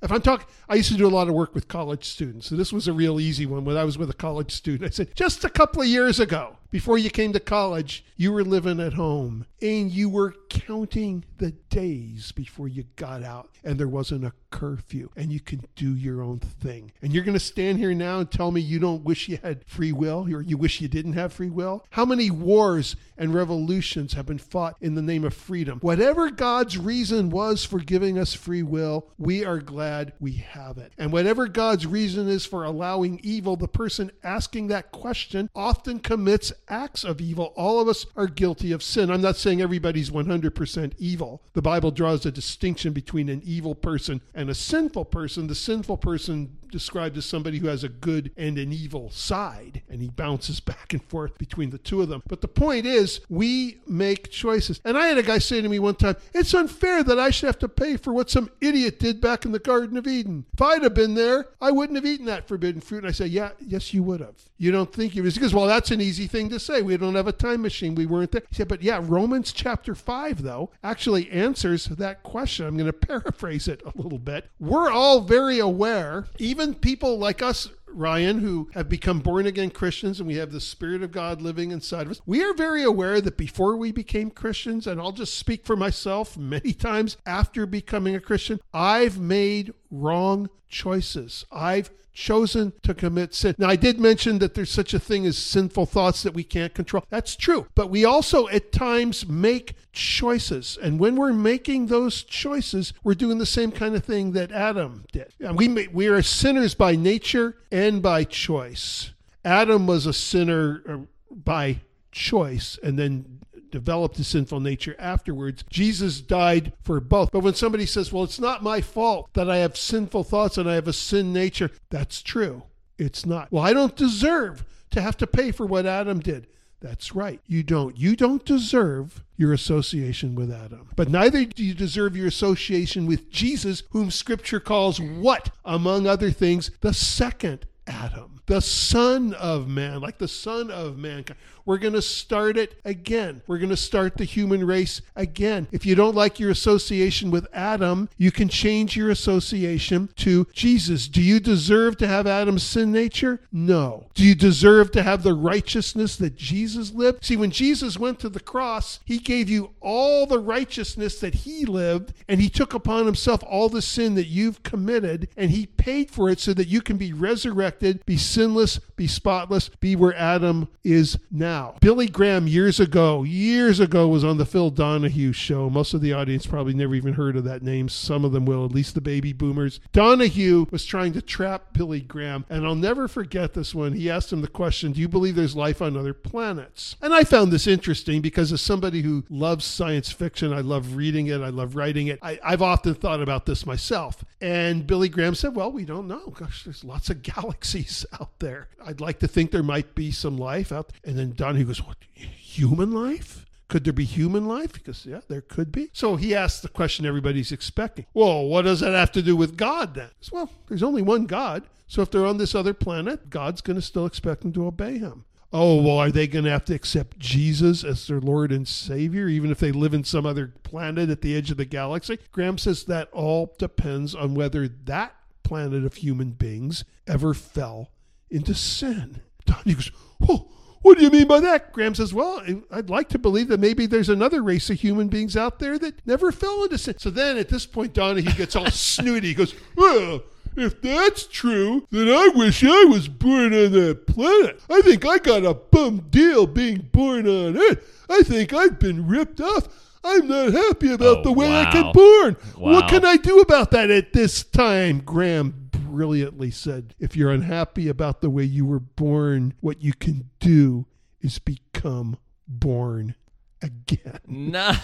If 0.00 0.12
I'm 0.12 0.22
talking, 0.22 0.46
I 0.68 0.76
used 0.76 0.92
to 0.92 0.96
do 0.96 1.08
a 1.08 1.10
lot 1.10 1.28
of 1.28 1.34
work 1.34 1.54
with 1.54 1.66
college 1.66 2.04
students. 2.04 2.46
So 2.46 2.54
this 2.54 2.72
was 2.72 2.86
a 2.86 2.92
real 2.92 3.18
easy 3.18 3.46
one. 3.46 3.64
When 3.64 3.76
I 3.76 3.82
was 3.82 3.98
with 3.98 4.08
a 4.10 4.14
college 4.14 4.52
student, 4.52 4.84
I 4.88 4.94
said, 4.94 5.14
just 5.16 5.44
a 5.44 5.50
couple 5.50 5.82
of 5.82 5.88
years 5.88 6.20
ago, 6.20 6.56
before 6.70 6.98
you 6.98 7.10
came 7.10 7.32
to 7.32 7.40
college, 7.40 8.04
you 8.16 8.32
were 8.32 8.44
living 8.44 8.80
at 8.80 8.94
home 8.94 9.46
and 9.62 9.90
you 9.90 10.08
were 10.08 10.34
counting 10.50 11.24
the 11.38 11.52
days 11.70 12.32
before 12.32 12.68
you 12.68 12.84
got 12.96 13.22
out 13.22 13.50
and 13.64 13.78
there 13.78 13.88
wasn't 13.88 14.24
a 14.24 14.32
curfew 14.50 15.08
and 15.16 15.32
you 15.32 15.40
could 15.40 15.66
do 15.76 15.94
your 15.94 16.22
own 16.22 16.40
thing. 16.40 16.92
And 17.00 17.12
you're 17.12 17.24
going 17.24 17.34
to 17.34 17.40
stand 17.40 17.78
here 17.78 17.94
now 17.94 18.18
and 18.18 18.30
tell 18.30 18.50
me 18.50 18.60
you 18.60 18.78
don't 18.78 19.04
wish 19.04 19.28
you 19.28 19.38
had 19.42 19.64
free 19.66 19.92
will 19.92 20.26
or 20.32 20.42
you 20.42 20.56
wish 20.56 20.80
you 20.80 20.88
didn't 20.88 21.12
have 21.14 21.32
free 21.32 21.50
will? 21.50 21.84
How 21.90 22.04
many 22.04 22.30
wars 22.30 22.96
and 23.16 23.32
revolutions 23.32 24.14
have 24.14 24.26
been 24.26 24.38
fought 24.38 24.76
in 24.80 24.94
the 24.94 25.02
name 25.02 25.24
of 25.24 25.34
freedom? 25.34 25.78
Whatever 25.80 26.30
God's 26.30 26.76
reason 26.76 27.30
was 27.30 27.64
for 27.64 27.78
giving 27.78 28.18
us 28.18 28.34
free 28.34 28.62
will, 28.62 29.08
we 29.16 29.44
are 29.44 29.58
glad 29.58 30.12
we 30.18 30.32
have 30.32 30.78
it. 30.78 30.92
And 30.98 31.12
whatever 31.12 31.46
God's 31.46 31.86
reason 31.86 32.28
is 32.28 32.44
for 32.44 32.64
allowing 32.64 33.20
evil, 33.22 33.56
the 33.56 33.68
person 33.68 34.10
asking 34.24 34.68
that 34.68 34.90
question 34.90 35.50
often 35.54 36.00
commits 36.00 36.52
acts 36.68 37.04
of 37.04 37.20
evil. 37.20 37.52
All 37.56 37.80
of 37.80 37.88
us 37.88 38.06
are 38.16 38.26
guilty 38.26 38.72
of 38.72 38.82
sin. 38.82 39.10
I'm 39.10 39.20
not 39.20 39.36
saying 39.36 39.60
everybody's 39.60 40.10
100% 40.10 40.92
evil. 40.98 41.42
The 41.54 41.62
Bible 41.62 41.90
draws 41.90 42.26
a 42.26 42.32
distinction 42.32 42.92
between 42.92 43.28
an 43.28 43.42
evil 43.44 43.74
person 43.74 44.20
and 44.34 44.50
a 44.50 44.54
sinful 44.54 45.06
person. 45.06 45.46
The 45.46 45.54
sinful 45.54 45.98
person 45.98 46.56
described 46.70 47.16
as 47.16 47.26
somebody 47.26 47.58
who 47.58 47.68
has 47.68 47.84
a 47.84 47.88
good 47.88 48.30
and 48.36 48.58
an 48.58 48.72
evil 48.72 49.10
side, 49.10 49.82
and 49.88 50.02
he 50.02 50.08
bounces 50.08 50.60
back 50.68 50.92
and 50.92 51.02
forth 51.04 51.38
between 51.38 51.70
the 51.70 51.78
two 51.78 52.02
of 52.02 52.08
them. 52.08 52.22
But 52.26 52.40
the 52.40 52.48
point 52.48 52.86
is, 52.86 53.20
we 53.28 53.78
make 53.86 54.30
choices. 54.30 54.80
And 54.84 54.96
I 54.96 55.06
had 55.06 55.18
a 55.18 55.22
guy 55.22 55.38
say 55.38 55.60
to 55.60 55.68
me 55.68 55.78
one 55.78 55.96
time, 55.96 56.16
It's 56.34 56.54
unfair 56.54 57.02
that 57.02 57.18
I 57.18 57.30
should 57.30 57.46
have 57.46 57.58
to 57.60 57.68
pay 57.68 57.96
for 57.96 58.12
what 58.12 58.30
some 58.30 58.50
idiot 58.60 58.98
did 58.98 59.20
back 59.20 59.44
in 59.44 59.52
the 59.52 59.58
Garden 59.58 59.96
of 59.96 60.06
Eden. 60.06 60.44
If 60.52 60.62
I'd 60.62 60.82
have 60.82 60.94
been 60.94 61.14
there, 61.14 61.46
I 61.60 61.70
wouldn't 61.70 61.96
have 61.96 62.06
eaten 62.06 62.26
that 62.26 62.48
forbidden 62.48 62.80
fruit. 62.80 62.98
And 62.98 63.08
I 63.08 63.12
say, 63.12 63.26
Yeah, 63.26 63.50
yes, 63.60 63.92
you 63.94 64.02
would 64.02 64.20
have. 64.20 64.36
You 64.60 64.72
don't 64.72 64.92
think 64.92 65.14
you 65.14 65.22
was 65.22 65.34
because 65.34 65.54
well, 65.54 65.66
that's 65.66 65.92
an 65.92 66.00
easy 66.00 66.26
thing 66.26 66.48
to 66.48 66.58
say. 66.58 66.82
We 66.82 66.96
don't 66.96 67.14
have 67.14 67.28
a 67.28 67.32
time 67.32 67.62
machine. 67.62 67.94
We 67.94 68.06
weren't 68.06 68.32
there. 68.32 68.42
He 68.48 68.56
said, 68.56 68.68
but 68.68 68.82
yeah, 68.82 69.00
Romans 69.02 69.52
chapter 69.52 69.94
five 69.94 70.42
though 70.42 70.70
actually 70.82 71.30
answers 71.30 71.86
that 71.86 72.24
question. 72.24 72.66
I'm 72.66 72.76
going 72.76 72.86
to 72.86 72.92
paraphrase 72.92 73.68
it 73.68 73.82
a 73.84 73.92
little 73.94 74.18
bit. 74.18 74.50
We're 74.58 74.90
all 74.90 75.20
very 75.20 75.60
aware, 75.60 76.26
even 76.38 76.57
people 76.80 77.18
like 77.18 77.42
us 77.42 77.68
Ryan, 77.92 78.38
who 78.38 78.68
have 78.74 78.88
become 78.88 79.20
born 79.20 79.46
again 79.46 79.70
Christians 79.70 80.20
and 80.20 80.26
we 80.26 80.36
have 80.36 80.52
the 80.52 80.60
Spirit 80.60 81.02
of 81.02 81.10
God 81.10 81.42
living 81.42 81.70
inside 81.70 82.06
of 82.06 82.12
us, 82.12 82.20
we 82.26 82.42
are 82.42 82.54
very 82.54 82.82
aware 82.82 83.20
that 83.20 83.36
before 83.36 83.76
we 83.76 83.92
became 83.92 84.30
Christians, 84.30 84.86
and 84.86 85.00
I'll 85.00 85.12
just 85.12 85.34
speak 85.34 85.64
for 85.64 85.76
myself 85.76 86.36
many 86.36 86.72
times 86.74 87.16
after 87.26 87.66
becoming 87.66 88.14
a 88.14 88.20
Christian, 88.20 88.60
I've 88.72 89.18
made 89.18 89.72
wrong 89.90 90.50
choices. 90.68 91.44
I've 91.50 91.90
chosen 92.18 92.72
to 92.82 92.92
commit 92.92 93.32
sin. 93.32 93.54
Now, 93.58 93.68
I 93.68 93.76
did 93.76 94.00
mention 94.00 94.40
that 94.40 94.54
there's 94.54 94.72
such 94.72 94.92
a 94.92 94.98
thing 94.98 95.24
as 95.24 95.38
sinful 95.38 95.86
thoughts 95.86 96.24
that 96.24 96.34
we 96.34 96.42
can't 96.42 96.74
control. 96.74 97.04
That's 97.10 97.36
true. 97.36 97.68
But 97.76 97.90
we 97.90 98.04
also 98.04 98.48
at 98.48 98.72
times 98.72 99.26
make 99.28 99.76
choices. 99.92 100.76
And 100.82 100.98
when 100.98 101.14
we're 101.14 101.32
making 101.32 101.86
those 101.86 102.24
choices, 102.24 102.92
we're 103.04 103.14
doing 103.14 103.38
the 103.38 103.46
same 103.46 103.70
kind 103.70 103.94
of 103.94 104.04
thing 104.04 104.32
that 104.32 104.50
Adam 104.50 105.04
did. 105.12 105.32
We, 105.54 105.86
we 105.88 106.08
are 106.08 106.22
sinners 106.22 106.74
by 106.74 106.96
nature 106.96 107.56
and 107.70 108.02
by 108.02 108.24
choice. 108.24 109.12
Adam 109.44 109.86
was 109.86 110.04
a 110.04 110.12
sinner 110.12 110.82
uh, 110.88 110.96
by 111.30 111.82
choice 112.10 112.78
and 112.82 112.98
then 112.98 113.37
developed 113.70 114.18
a 114.18 114.24
sinful 114.24 114.60
nature 114.60 114.96
afterwards. 114.98 115.64
Jesus 115.70 116.20
died 116.20 116.72
for 116.82 117.00
both. 117.00 117.30
But 117.30 117.40
when 117.40 117.54
somebody 117.54 117.86
says, 117.86 118.12
well, 118.12 118.24
it's 118.24 118.40
not 118.40 118.62
my 118.62 118.80
fault 118.80 119.30
that 119.34 119.50
I 119.50 119.58
have 119.58 119.76
sinful 119.76 120.24
thoughts 120.24 120.58
and 120.58 120.68
I 120.68 120.74
have 120.74 120.88
a 120.88 120.92
sin 120.92 121.32
nature, 121.32 121.70
that's 121.90 122.22
true. 122.22 122.62
It's 122.98 123.24
not. 123.24 123.52
Well, 123.52 123.64
I 123.64 123.72
don't 123.72 123.96
deserve 123.96 124.64
to 124.90 125.00
have 125.00 125.16
to 125.18 125.26
pay 125.26 125.52
for 125.52 125.66
what 125.66 125.86
Adam 125.86 126.20
did. 126.20 126.46
That's 126.80 127.14
right. 127.14 127.40
You 127.46 127.62
don't. 127.64 127.98
You 127.98 128.14
don't 128.14 128.44
deserve 128.44 129.24
your 129.36 129.52
association 129.52 130.34
with 130.34 130.52
Adam. 130.52 130.90
But 130.94 131.10
neither 131.10 131.44
do 131.44 131.64
you 131.64 131.74
deserve 131.74 132.16
your 132.16 132.28
association 132.28 133.06
with 133.06 133.30
Jesus, 133.30 133.82
whom 133.90 134.10
Scripture 134.10 134.60
calls 134.60 135.00
what? 135.00 135.50
Among 135.64 136.06
other 136.06 136.30
things, 136.30 136.70
the 136.80 136.94
second 136.94 137.66
Adam, 137.88 138.40
the 138.46 138.60
Son 138.60 139.34
of 139.34 139.68
Man, 139.68 140.00
like 140.00 140.18
the 140.18 140.28
Son 140.28 140.70
of 140.70 140.98
Mankind. 140.98 141.38
We're 141.68 141.76
going 141.76 141.92
to 141.92 142.00
start 142.00 142.56
it 142.56 142.80
again. 142.82 143.42
We're 143.46 143.58
going 143.58 143.68
to 143.68 143.76
start 143.76 144.16
the 144.16 144.24
human 144.24 144.66
race 144.66 145.02
again. 145.14 145.68
If 145.70 145.84
you 145.84 145.94
don't 145.94 146.14
like 146.14 146.40
your 146.40 146.50
association 146.50 147.30
with 147.30 147.46
Adam, 147.52 148.08
you 148.16 148.32
can 148.32 148.48
change 148.48 148.96
your 148.96 149.10
association 149.10 150.08
to 150.16 150.46
Jesus. 150.54 151.08
Do 151.08 151.20
you 151.20 151.38
deserve 151.38 151.98
to 151.98 152.06
have 152.06 152.26
Adam's 152.26 152.62
sin 152.62 152.90
nature? 152.90 153.42
No. 153.52 154.06
Do 154.14 154.24
you 154.24 154.34
deserve 154.34 154.92
to 154.92 155.02
have 155.02 155.22
the 155.22 155.34
righteousness 155.34 156.16
that 156.16 156.36
Jesus 156.36 156.94
lived? 156.94 157.22
See, 157.22 157.36
when 157.36 157.50
Jesus 157.50 157.98
went 157.98 158.18
to 158.20 158.30
the 158.30 158.40
cross, 158.40 159.00
he 159.04 159.18
gave 159.18 159.50
you 159.50 159.74
all 159.82 160.24
the 160.24 160.38
righteousness 160.38 161.20
that 161.20 161.34
he 161.34 161.66
lived, 161.66 162.14
and 162.28 162.40
he 162.40 162.48
took 162.48 162.72
upon 162.72 163.04
himself 163.04 163.42
all 163.46 163.68
the 163.68 163.82
sin 163.82 164.14
that 164.14 164.28
you've 164.28 164.62
committed, 164.62 165.28
and 165.36 165.50
he 165.50 165.66
paid 165.66 166.10
for 166.10 166.30
it 166.30 166.40
so 166.40 166.54
that 166.54 166.68
you 166.68 166.80
can 166.80 166.96
be 166.96 167.12
resurrected, 167.12 168.06
be 168.06 168.16
sinless, 168.16 168.78
be 168.96 169.06
spotless, 169.06 169.68
be 169.68 169.94
where 169.94 170.16
Adam 170.16 170.66
is 170.82 171.18
now 171.30 171.57
now. 171.58 171.74
Billy 171.80 172.06
Graham, 172.06 172.46
years 172.46 172.78
ago, 172.78 173.22
years 173.24 173.80
ago, 173.80 174.08
was 174.08 174.24
on 174.24 174.38
the 174.38 174.46
Phil 174.46 174.70
Donahue 174.70 175.32
show. 175.32 175.68
Most 175.68 175.94
of 175.94 176.00
the 176.00 176.12
audience 176.12 176.46
probably 176.46 176.74
never 176.74 176.94
even 176.94 177.14
heard 177.14 177.36
of 177.36 177.44
that 177.44 177.62
name. 177.62 177.88
Some 177.88 178.24
of 178.24 178.32
them 178.32 178.44
will, 178.44 178.64
at 178.64 178.72
least 178.72 178.94
the 178.94 179.00
baby 179.00 179.32
boomers. 179.32 179.80
Donahue 179.92 180.66
was 180.70 180.84
trying 180.84 181.12
to 181.14 181.22
trap 181.22 181.72
Billy 181.72 182.00
Graham, 182.00 182.44
and 182.48 182.66
I'll 182.66 182.74
never 182.74 183.08
forget 183.08 183.54
this 183.54 183.74
one. 183.74 183.92
He 183.92 184.10
asked 184.10 184.32
him 184.32 184.40
the 184.40 184.48
question 184.48 184.92
Do 184.92 185.00
you 185.00 185.08
believe 185.08 185.34
there's 185.34 185.56
life 185.56 185.82
on 185.82 185.96
other 185.96 186.14
planets? 186.14 186.96
And 187.02 187.12
I 187.12 187.24
found 187.24 187.52
this 187.52 187.66
interesting 187.66 188.20
because, 188.20 188.52
as 188.52 188.60
somebody 188.60 189.02
who 189.02 189.24
loves 189.28 189.64
science 189.64 190.12
fiction, 190.12 190.52
I 190.52 190.60
love 190.60 190.94
reading 190.94 191.26
it, 191.26 191.40
I 191.40 191.48
love 191.48 191.76
writing 191.76 192.06
it. 192.06 192.18
I, 192.22 192.38
I've 192.44 192.62
often 192.62 192.94
thought 192.94 193.20
about 193.20 193.46
this 193.46 193.66
myself. 193.66 194.24
And 194.40 194.86
Billy 194.86 195.08
Graham 195.08 195.34
said, 195.34 195.54
Well, 195.54 195.72
we 195.72 195.84
don't 195.84 196.06
know. 196.06 196.28
Gosh, 196.30 196.64
there's 196.64 196.84
lots 196.84 197.10
of 197.10 197.22
galaxies 197.34 198.06
out 198.20 198.38
there. 198.38 198.68
I'd 198.84 199.00
like 199.00 199.18
to 199.20 199.28
think 199.28 199.50
there 199.50 199.62
might 199.62 199.94
be 199.94 200.10
some 200.12 200.36
life 200.36 200.72
out 200.72 200.88
there. 200.88 201.00
And 201.04 201.18
then 201.18 201.32
Donahue 201.48 201.64
goes, 201.64 201.82
What? 201.82 201.96
Human 202.12 202.92
life? 202.92 203.46
Could 203.68 203.84
there 203.84 203.92
be 203.94 204.04
human 204.04 204.46
life? 204.46 204.74
Because, 204.74 205.06
yeah, 205.06 205.20
there 205.28 205.40
could 205.40 205.72
be. 205.72 205.88
So 205.94 206.16
he 206.16 206.34
asks 206.34 206.60
the 206.60 206.68
question 206.68 207.06
everybody's 207.06 207.52
expecting. 207.52 208.04
Well, 208.12 208.44
what 208.46 208.62
does 208.62 208.80
that 208.80 208.92
have 208.92 209.12
to 209.12 209.22
do 209.22 209.34
with 209.34 209.56
God 209.56 209.94
then? 209.94 210.10
Says, 210.20 210.32
well, 210.32 210.50
there's 210.68 210.82
only 210.82 211.00
one 211.00 211.24
God. 211.24 211.64
So 211.86 212.02
if 212.02 212.10
they're 212.10 212.26
on 212.26 212.36
this 212.36 212.54
other 212.54 212.74
planet, 212.74 213.30
God's 213.30 213.62
going 213.62 213.76
to 213.76 213.82
still 213.82 214.04
expect 214.04 214.42
them 214.42 214.52
to 214.54 214.66
obey 214.66 214.98
him. 214.98 215.24
Oh, 215.50 215.82
well, 215.82 215.96
are 215.98 216.10
they 216.10 216.26
going 216.26 216.44
to 216.44 216.50
have 216.50 216.66
to 216.66 216.74
accept 216.74 217.18
Jesus 217.18 217.82
as 217.82 218.06
their 218.06 218.20
Lord 218.20 218.52
and 218.52 218.68
Savior, 218.68 219.28
even 219.28 219.50
if 219.50 219.58
they 219.58 219.72
live 219.72 219.94
in 219.94 220.04
some 220.04 220.26
other 220.26 220.52
planet 220.62 221.08
at 221.08 221.22
the 221.22 221.34
edge 221.34 221.50
of 221.50 221.56
the 221.56 221.64
galaxy? 221.64 222.18
Graham 222.30 222.58
says 222.58 222.84
that 222.84 223.08
all 223.12 223.54
depends 223.58 224.14
on 224.14 224.34
whether 224.34 224.68
that 224.68 225.14
planet 225.42 225.84
of 225.86 225.94
human 225.94 226.32
beings 226.32 226.84
ever 227.06 227.32
fell 227.32 227.90
into 228.30 228.54
sin. 228.54 229.22
Donnie 229.46 229.74
goes, 229.74 229.90
Oh, 230.28 230.50
what 230.82 230.98
do 230.98 231.04
you 231.04 231.10
mean 231.10 231.26
by 231.26 231.40
that? 231.40 231.72
Graham 231.72 231.94
says, 231.94 232.12
Well, 232.14 232.42
I'd 232.70 232.90
like 232.90 233.08
to 233.10 233.18
believe 233.18 233.48
that 233.48 233.60
maybe 233.60 233.86
there's 233.86 234.08
another 234.08 234.42
race 234.42 234.70
of 234.70 234.80
human 234.80 235.08
beings 235.08 235.36
out 235.36 235.58
there 235.58 235.78
that 235.78 236.06
never 236.06 236.30
fell 236.32 236.64
into 236.64 236.78
sin. 236.78 236.94
So 236.98 237.10
then 237.10 237.36
at 237.36 237.48
this 237.48 237.66
point, 237.66 237.92
Donahue 237.94 238.32
gets 238.32 238.56
all 238.56 238.66
snooty. 238.70 239.28
He 239.28 239.34
goes, 239.34 239.54
Well, 239.76 240.22
if 240.56 240.80
that's 240.82 241.26
true, 241.26 241.86
then 241.90 242.08
I 242.08 242.28
wish 242.34 242.64
I 242.64 242.84
was 242.84 243.06
born 243.08 243.54
on 243.54 243.72
that 243.72 244.06
planet. 244.06 244.60
I 244.68 244.80
think 244.82 245.06
I 245.06 245.18
got 245.18 245.44
a 245.44 245.54
bum 245.54 246.06
deal 246.10 246.46
being 246.46 246.88
born 246.92 247.26
on 247.28 247.56
it. 247.56 247.84
I 248.10 248.22
think 248.22 248.52
I've 248.52 248.78
been 248.78 249.06
ripped 249.06 249.40
off. 249.40 249.68
I'm 250.02 250.26
not 250.28 250.52
happy 250.52 250.92
about 250.92 251.18
Oh, 251.18 251.22
the 251.22 251.32
way 251.32 251.52
I 251.52 251.70
got 251.72 251.92
born. 251.92 252.36
Wow. 252.56 252.72
What 252.72 252.88
can 252.88 253.04
I 253.04 253.16
do 253.16 253.40
about 253.40 253.72
that 253.72 253.90
at 253.90 254.12
this 254.12 254.42
time? 254.44 255.00
Graham 255.04 255.67
brilliantly 255.90 256.50
said, 256.50 256.94
If 256.98 257.16
you're 257.16 257.30
unhappy 257.30 257.88
about 257.88 258.20
the 258.20 258.30
way 258.30 258.44
you 258.44 258.64
were 258.64 258.80
born, 258.80 259.54
what 259.60 259.82
you 259.82 259.92
can 259.92 260.30
do 260.40 260.86
is 261.20 261.38
become 261.38 262.18
born 262.46 263.14
again. 263.62 264.20
Nah. 264.28 264.76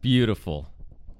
beautiful, 0.00 0.68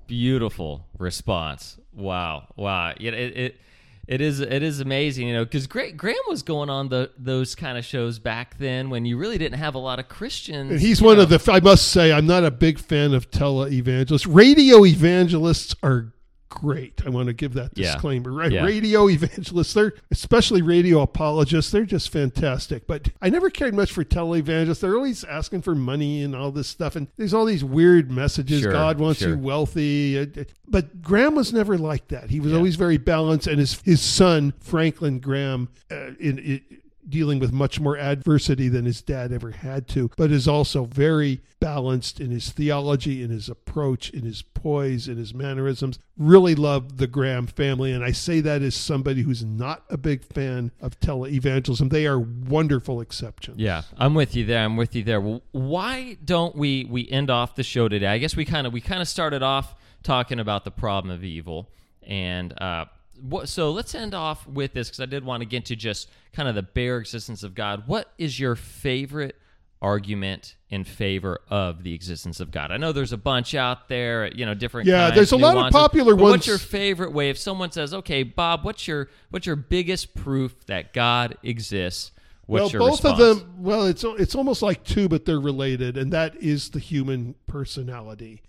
beautiful 0.07 0.87
response. 0.99 1.79
Wow, 1.93 2.49
wow. 2.57 2.95
It, 2.99 3.15
it, 3.15 3.37
it 3.37 3.61
it 4.07 4.21
is 4.21 4.41
it 4.41 4.63
is 4.63 4.81
amazing, 4.81 5.29
you 5.29 5.35
know, 5.35 5.45
because 5.45 5.67
Graham 5.67 6.17
was 6.29 6.43
going 6.43 6.69
on 6.69 6.89
the 6.89 7.11
those 7.17 7.55
kind 7.55 7.79
of 7.79 7.85
shows 7.85 8.19
back 8.19 8.59
then 8.59 8.91
when 8.91 9.07
you 9.07 9.17
really 9.17 9.39
didn't 9.39 9.59
have 9.59 9.75
a 9.75 9.79
lot 9.79 9.99
of 9.99 10.09
Christians. 10.09 10.73
And 10.73 10.81
he's 10.81 11.01
one 11.01 11.17
know. 11.17 11.23
of 11.23 11.31
the, 11.31 11.53
I 11.53 11.61
must 11.61 11.89
say, 11.89 12.13
I'm 12.13 12.27
not 12.27 12.45
a 12.45 12.51
big 12.51 12.79
fan 12.79 13.15
of 13.15 13.31
televangelists. 13.31 14.27
Radio 14.29 14.85
evangelists 14.85 15.75
are 15.83 16.13
great. 16.55 17.03
I 17.05 17.11
want 17.11 17.27
to 17.27 17.33
give 17.33 17.55
that 17.55 17.73
Yeah. 17.75 17.93
disclaimer. 17.93 18.33
Right? 18.33 18.53
Yeah. 18.53 18.65
Radio 18.65 19.09
evangelists, 19.09 19.75
they're 19.75 19.93
especially 20.11 20.63
radio 20.63 21.01
apologists, 21.01 21.71
they're 21.73 21.85
just 21.85 22.11
fantastic. 22.11 22.87
But 22.87 23.09
I 23.21 23.29
never 23.29 23.51
cared 23.51 23.75
much 23.75 23.93
for 23.93 24.05
televangelists. 24.05 24.81
They're 24.81 24.95
always 24.97 25.25
asking 25.25 25.63
for 25.63 25.75
money 25.75 26.23
and 26.23 26.35
all 26.35 26.51
this 26.53 26.69
stuff. 26.69 26.95
And 26.97 27.09
there's 27.17 27.35
all 27.35 27.45
these 27.45 27.65
weird 27.65 28.11
messages. 28.11 28.61
Sure, 28.63 28.73
God 28.73 28.99
wants 28.99 29.21
sure. 29.21 29.31
you 29.31 29.39
wealthy. 29.39 30.19
Uh, 30.19 30.27
But 30.69 31.03
Graham 31.03 31.35
was 31.35 31.53
never 31.53 31.77
like 31.77 32.09
that. 32.09 32.31
He 32.31 32.41
was 32.41 32.53
Yeah. 32.53 32.59
always 32.59 32.77
very 32.77 32.97
balanced. 32.99 33.47
And 33.47 33.59
his, 33.59 33.81
his 33.83 34.01
son, 34.01 34.55
Franklin 34.61 35.19
Graham, 35.19 35.69
uh, 35.91 36.13
in, 36.21 36.39
in 36.39 36.61
dealing 37.09 37.39
with 37.39 37.53
much 37.53 37.81
more 37.81 37.97
adversity 37.99 38.69
than 38.69 38.85
his 38.85 39.03
dad 39.03 39.33
ever 39.33 39.51
had 39.51 39.89
to, 39.89 40.11
but 40.17 40.31
is 40.31 40.49
also 40.49 40.85
very 40.85 41.41
balanced 41.61 42.21
in 42.21 42.31
his 42.31 42.51
theology, 42.51 43.23
in 43.23 43.31
his 43.31 43.49
approach, 43.49 44.11
in 44.11 44.23
his 44.23 44.43
poise, 44.43 45.09
in 45.09 45.17
his 45.17 45.33
mannerisms. 45.35 45.99
Really 46.17 46.55
love 46.55 46.99
the 46.99 47.07
Graham 47.07 47.47
family. 47.47 47.93
And 47.93 48.05
I 48.05 48.13
say 48.13 48.41
that 48.41 48.63
as 48.63 48.75
somebody 48.75 49.23
who's 49.23 49.45
not 49.45 49.85
a 49.89 49.97
big 49.97 50.25
fan 50.25 50.71
of 50.81 50.99
televangelism. 51.01 51.91
They 51.91 52.07
are 52.07 52.19
wonderful 52.19 53.01
exceptions. 53.01 53.59
Yeah, 53.59 53.83
I'm 53.97 54.15
with 54.15 54.37
you 54.37 54.45
there. 54.45 54.65
I'm 54.65 54.77
with 54.77 54.95
you 54.95 55.03
there. 55.05 55.21
Why 55.21 56.17
don't 56.25 56.57
we 56.57 56.85
we 56.85 57.09
end 57.09 57.31
off 57.31 57.55
the 57.55 57.63
show 57.63 57.89
today? 57.89 58.07
I 58.07 58.19
guess 58.19 58.37
we 58.37 58.45
kind 58.45 58.67
of 58.67 58.73
we 58.73 58.81
kind 58.81 59.01
of 59.01 59.09
started 59.09 59.43
off 59.43 59.75
talking 60.03 60.39
about 60.39 60.65
the 60.65 60.71
problem 60.71 61.15
of 61.15 61.25
evil, 61.25 61.71
and 62.03 62.53
uh, 62.61 62.85
what, 63.21 63.49
so 63.49 63.71
let's 63.71 63.95
end 63.95 64.15
off 64.15 64.47
with 64.47 64.73
this 64.73 64.89
because 64.89 65.01
I 65.01 65.07
did 65.07 65.25
want 65.25 65.43
to 65.43 65.47
get 65.47 65.67
to 65.67 65.77
just 65.77 66.11
kind 66.33 66.49
of 66.49 66.55
the 66.55 66.63
bare 66.63 66.99
existence 66.99 67.43
of 67.43 67.55
God. 67.55 67.85
What 67.87 68.13
is 68.19 68.39
your 68.39 68.57
favorite 68.57 69.37
argument 69.81 70.57
in 70.71 70.85
favor 70.85 71.41
of 71.49 71.83
the 71.83 71.95
existence 71.95 72.41
of 72.41 72.51
God? 72.51 72.71
I 72.71 72.77
know 72.77 72.93
there's 72.93 73.13
a 73.13 73.19
bunch 73.19 73.55
out 73.55 73.89
there, 73.89 74.33
you 74.35 74.47
know, 74.47 74.55
different. 74.55 74.89
Yeah, 74.89 75.07
kinds, 75.07 75.17
there's 75.17 75.33
a 75.33 75.37
lot 75.37 75.57
of 75.57 75.73
popular 75.73 76.15
ones. 76.15 76.33
What's 76.33 76.47
your 76.47 76.59
favorite 76.59 77.13
way? 77.13 77.31
If 77.31 77.39
someone 77.39 77.71
says, 77.71 77.93
"Okay, 77.95 78.23
Bob, 78.23 78.65
what's 78.65 78.89
your 78.89 79.09
what's 79.31 79.47
your 79.47 79.57
biggest 79.57 80.15
proof 80.15 80.67
that 80.67 80.93
God 80.93 81.37
exists?" 81.43 82.13
What's 82.47 82.61
well, 82.61 82.71
your 82.71 82.81
both 82.81 83.05
response? 83.05 83.21
of 83.21 83.39
them. 83.39 83.55
Well, 83.59 83.87
it's 83.87 84.05
it's 84.05 84.35
almost 84.35 84.61
like 84.61 84.85
two, 84.85 85.09
but 85.09 85.25
they're 85.25 85.41
related, 85.41 85.97
and 85.97 86.13
that 86.13 86.37
is 86.37 86.71
the 86.71 86.79
human 86.79 87.37
personality, 87.47 88.43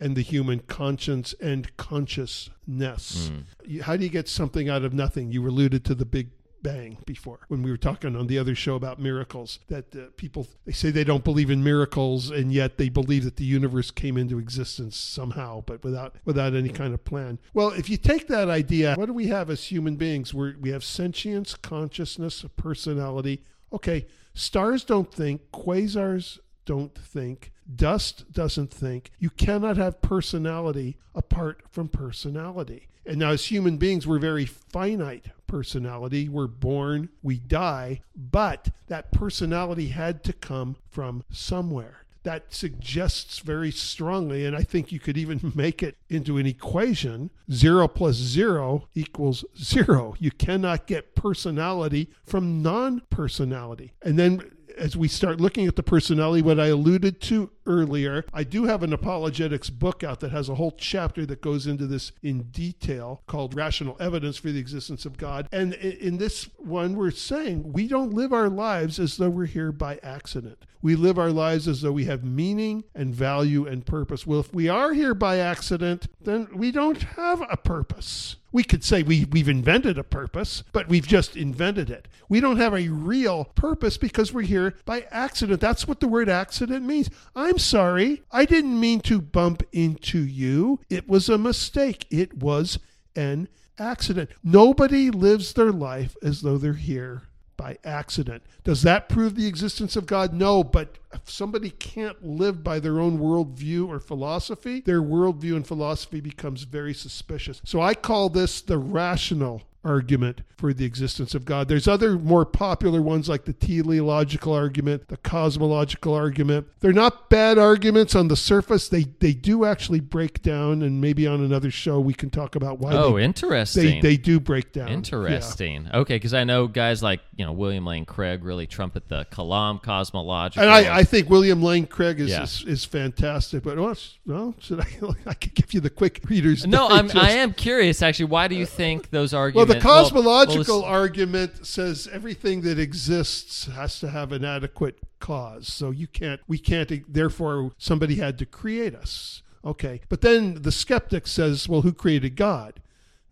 and 0.00 0.16
the 0.16 0.22
human 0.22 0.60
conscience 0.60 1.34
and 1.40 1.74
consciousness. 1.76 3.30
You- 3.64 3.82
How 3.82 3.96
do 3.96 4.04
you 4.04 4.10
get 4.10 4.28
something 4.28 4.68
out 4.68 4.82
of 4.84 4.92
nothing? 4.92 5.32
You 5.32 5.46
alluded 5.48 5.84
to 5.86 5.94
the 5.94 6.04
Big 6.04 6.30
Bang 6.62 6.96
before 7.04 7.40
when 7.48 7.62
we 7.62 7.70
were 7.70 7.76
talking 7.76 8.16
on 8.16 8.26
the 8.26 8.38
other 8.38 8.54
show 8.54 8.74
about 8.74 8.98
miracles. 8.98 9.58
That 9.68 9.94
uh, 9.94 10.06
people 10.16 10.46
they 10.64 10.72
say 10.72 10.90
they 10.90 11.04
don't 11.04 11.22
believe 11.22 11.50
in 11.50 11.62
miracles, 11.62 12.30
and 12.30 12.50
yet 12.54 12.78
they 12.78 12.88
believe 12.88 13.24
that 13.24 13.36
the 13.36 13.44
universe 13.44 13.90
came 13.90 14.16
into 14.16 14.38
existence 14.38 14.96
somehow, 14.96 15.62
but 15.66 15.84
without 15.84 16.16
without 16.24 16.54
any 16.54 16.70
kind 16.70 16.94
of 16.94 17.04
plan. 17.04 17.38
Well, 17.52 17.68
if 17.72 17.90
you 17.90 17.98
take 17.98 18.28
that 18.28 18.48
idea, 18.48 18.94
what 18.96 19.06
do 19.06 19.12
we 19.12 19.26
have 19.26 19.50
as 19.50 19.64
human 19.64 19.96
beings? 19.96 20.32
We're, 20.32 20.54
we 20.58 20.70
have 20.70 20.82
sentience, 20.84 21.54
consciousness, 21.54 22.46
personality. 22.56 23.42
Okay, 23.70 24.06
stars 24.32 24.84
don't 24.84 25.12
think, 25.12 25.50
quasars 25.52 26.38
don't 26.64 26.94
think, 26.94 27.52
dust 27.74 28.32
doesn't 28.32 28.72
think. 28.72 29.10
You 29.18 29.30
cannot 29.30 29.76
have 29.76 30.02
personality 30.02 30.96
apart 31.14 31.62
from 31.70 31.88
personality. 31.88 32.88
And 33.06 33.18
now, 33.18 33.30
as 33.30 33.46
human 33.46 33.76
beings, 33.76 34.06
we're 34.06 34.18
very 34.18 34.46
finite 34.46 35.26
personality. 35.46 36.28
We're 36.28 36.46
born, 36.46 37.10
we 37.22 37.38
die, 37.38 38.00
but 38.16 38.70
that 38.88 39.12
personality 39.12 39.88
had 39.88 40.24
to 40.24 40.32
come 40.32 40.76
from 40.90 41.24
somewhere. 41.30 42.04
That 42.22 42.54
suggests 42.54 43.40
very 43.40 43.70
strongly, 43.70 44.46
and 44.46 44.56
I 44.56 44.62
think 44.62 44.90
you 44.90 44.98
could 44.98 45.18
even 45.18 45.40
make 45.54 45.82
it 45.82 45.96
into 46.08 46.38
an 46.38 46.46
equation 46.46 47.30
zero 47.52 47.86
plus 47.86 48.16
zero 48.16 48.88
equals 48.94 49.44
zero. 49.62 50.14
You 50.18 50.30
cannot 50.30 50.86
get 50.86 51.14
personality 51.14 52.08
from 52.24 52.62
non 52.62 53.02
personality. 53.10 53.92
And 54.02 54.18
then 54.18 54.50
as 54.76 54.96
we 54.96 55.08
start 55.08 55.40
looking 55.40 55.66
at 55.66 55.76
the 55.76 55.82
personality, 55.82 56.42
what 56.42 56.60
I 56.60 56.66
alluded 56.66 57.20
to 57.22 57.50
earlier, 57.66 58.24
I 58.32 58.44
do 58.44 58.64
have 58.64 58.82
an 58.82 58.92
apologetics 58.92 59.70
book 59.70 60.02
out 60.02 60.20
that 60.20 60.32
has 60.32 60.48
a 60.48 60.54
whole 60.54 60.72
chapter 60.72 61.24
that 61.26 61.40
goes 61.40 61.66
into 61.66 61.86
this 61.86 62.12
in 62.22 62.44
detail 62.44 63.22
called 63.26 63.54
Rational 63.54 63.96
Evidence 64.00 64.36
for 64.36 64.50
the 64.50 64.58
Existence 64.58 65.06
of 65.06 65.16
God. 65.16 65.48
And 65.52 65.74
in 65.74 66.18
this 66.18 66.48
one, 66.58 66.94
we're 66.96 67.10
saying 67.10 67.72
we 67.72 67.88
don't 67.88 68.12
live 68.12 68.32
our 68.32 68.48
lives 68.48 68.98
as 68.98 69.16
though 69.16 69.30
we're 69.30 69.46
here 69.46 69.72
by 69.72 69.98
accident. 70.02 70.64
We 70.82 70.96
live 70.96 71.18
our 71.18 71.30
lives 71.30 71.66
as 71.66 71.80
though 71.80 71.92
we 71.92 72.04
have 72.04 72.24
meaning 72.24 72.84
and 72.94 73.14
value 73.14 73.66
and 73.66 73.86
purpose. 73.86 74.26
Well, 74.26 74.40
if 74.40 74.52
we 74.52 74.68
are 74.68 74.92
here 74.92 75.14
by 75.14 75.38
accident, 75.38 76.08
then 76.20 76.48
we 76.54 76.70
don't 76.70 77.02
have 77.02 77.42
a 77.48 77.56
purpose. 77.56 78.36
We 78.54 78.62
could 78.62 78.84
say 78.84 79.02
we, 79.02 79.24
we've 79.24 79.48
invented 79.48 79.98
a 79.98 80.04
purpose, 80.04 80.62
but 80.70 80.86
we've 80.86 81.08
just 81.08 81.36
invented 81.36 81.90
it. 81.90 82.06
We 82.28 82.38
don't 82.38 82.58
have 82.58 82.72
a 82.72 82.88
real 82.88 83.46
purpose 83.56 83.96
because 83.96 84.32
we're 84.32 84.42
here 84.42 84.74
by 84.84 85.08
accident. 85.10 85.60
That's 85.60 85.88
what 85.88 85.98
the 85.98 86.06
word 86.06 86.28
accident 86.28 86.86
means. 86.86 87.10
I'm 87.34 87.58
sorry. 87.58 88.22
I 88.30 88.44
didn't 88.44 88.78
mean 88.78 89.00
to 89.00 89.20
bump 89.20 89.64
into 89.72 90.20
you. 90.20 90.78
It 90.88 91.08
was 91.08 91.28
a 91.28 91.36
mistake. 91.36 92.06
It 92.10 92.38
was 92.38 92.78
an 93.16 93.48
accident. 93.76 94.30
Nobody 94.44 95.10
lives 95.10 95.54
their 95.54 95.72
life 95.72 96.14
as 96.22 96.42
though 96.42 96.56
they're 96.56 96.74
here 96.74 97.24
by 97.56 97.78
accident. 97.84 98.42
Does 98.64 98.82
that 98.82 99.08
prove 99.08 99.34
the 99.34 99.46
existence 99.46 99.96
of 99.96 100.06
God? 100.06 100.32
No, 100.32 100.64
but 100.64 100.98
if 101.12 101.30
somebody 101.30 101.70
can't 101.70 102.24
live 102.24 102.64
by 102.64 102.80
their 102.80 103.00
own 103.00 103.18
worldview 103.18 103.88
or 103.88 104.00
philosophy, 104.00 104.80
their 104.80 105.02
worldview 105.02 105.56
and 105.56 105.66
philosophy 105.66 106.20
becomes 106.20 106.62
very 106.64 106.94
suspicious. 106.94 107.60
So 107.64 107.80
I 107.80 107.94
call 107.94 108.28
this 108.28 108.60
the 108.60 108.78
rational 108.78 109.62
argument 109.84 110.42
for 110.56 110.72
the 110.72 110.84
existence 110.84 111.34
of 111.34 111.44
God. 111.44 111.68
There's 111.68 111.86
other 111.88 112.18
more 112.18 112.44
popular 112.46 113.02
ones 113.02 113.28
like 113.28 113.44
the 113.44 113.52
teleological 113.52 114.52
argument, 114.52 115.08
the 115.08 115.16
cosmological 115.18 116.14
argument. 116.14 116.66
They're 116.80 116.92
not 116.92 117.28
bad 117.28 117.58
arguments 117.58 118.14
on 118.14 118.28
the 118.28 118.36
surface. 118.36 118.88
They 118.88 119.04
they 119.20 119.32
do 119.32 119.64
actually 119.64 120.00
break 120.00 120.42
down, 120.42 120.82
and 120.82 121.00
maybe 121.00 121.26
on 121.26 121.40
another 121.44 121.70
show 121.70 122.00
we 122.00 122.14
can 122.14 122.30
talk 122.30 122.56
about 122.56 122.78
why 122.78 122.92
Oh, 122.92 123.16
they, 123.16 123.24
interesting. 123.24 124.00
they 124.00 124.00
they 124.00 124.16
do 124.16 124.40
break 124.40 124.72
down. 124.72 124.88
Yeah. 124.88 124.94
Interesting. 124.94 125.88
Okay, 125.92 126.16
because 126.16 126.34
I 126.34 126.44
know 126.44 126.66
guys 126.66 127.02
like 127.02 127.20
you 127.36 127.44
know 127.44 127.52
William 127.52 127.84
Lane 127.84 128.04
Craig 128.06 128.44
really 128.44 128.66
trumpet 128.66 129.08
the 129.08 129.26
Kalam 129.30 129.82
cosmological. 129.82 130.62
And 130.62 130.70
I, 130.70 130.98
I 130.98 131.04
think 131.04 131.28
William 131.28 131.62
Lane 131.62 131.86
Craig 131.86 132.20
is, 132.20 132.30
Yeah. 132.30 132.44
is, 132.44 132.64
is 132.66 132.84
fantastic. 132.84 133.62
But 133.64 133.78
oh, 133.78 133.82
well, 133.82 133.90
s- 133.90 134.18
well, 134.26 134.54
should 134.60 134.80
I? 134.80 134.86
I 135.26 135.34
could 135.34 135.54
give 135.54 135.74
you 135.74 135.80
the 135.80 135.90
quick 135.90 136.20
readers. 136.28 136.66
no, 136.66 136.88
I'm 136.90 137.10
I 137.14 137.32
am 137.32 137.52
curious 137.52 138.02
actually. 138.02 138.26
Why 138.26 138.48
do 138.48 138.54
you 138.54 138.66
think 138.66 139.10
those 139.10 139.32
Well, 139.32 139.42
arguments? 139.42 139.73
The 139.74 139.80
cosmological 139.80 140.82
well, 140.82 140.90
argument 140.90 141.66
says 141.66 142.08
everything 142.12 142.62
that 142.62 142.78
exists 142.78 143.66
has 143.66 143.98
to 144.00 144.08
have 144.08 144.32
an 144.32 144.44
adequate 144.44 144.98
cause. 145.20 145.72
So 145.72 145.90
you 145.90 146.06
can't, 146.06 146.40
we 146.46 146.58
can't, 146.58 147.12
therefore, 147.12 147.72
somebody 147.78 148.16
had 148.16 148.38
to 148.38 148.46
create 148.46 148.94
us. 148.94 149.42
Okay. 149.64 150.00
But 150.08 150.20
then 150.20 150.62
the 150.62 150.72
skeptic 150.72 151.26
says, 151.26 151.68
well, 151.68 151.82
who 151.82 151.92
created 151.92 152.36
God? 152.36 152.80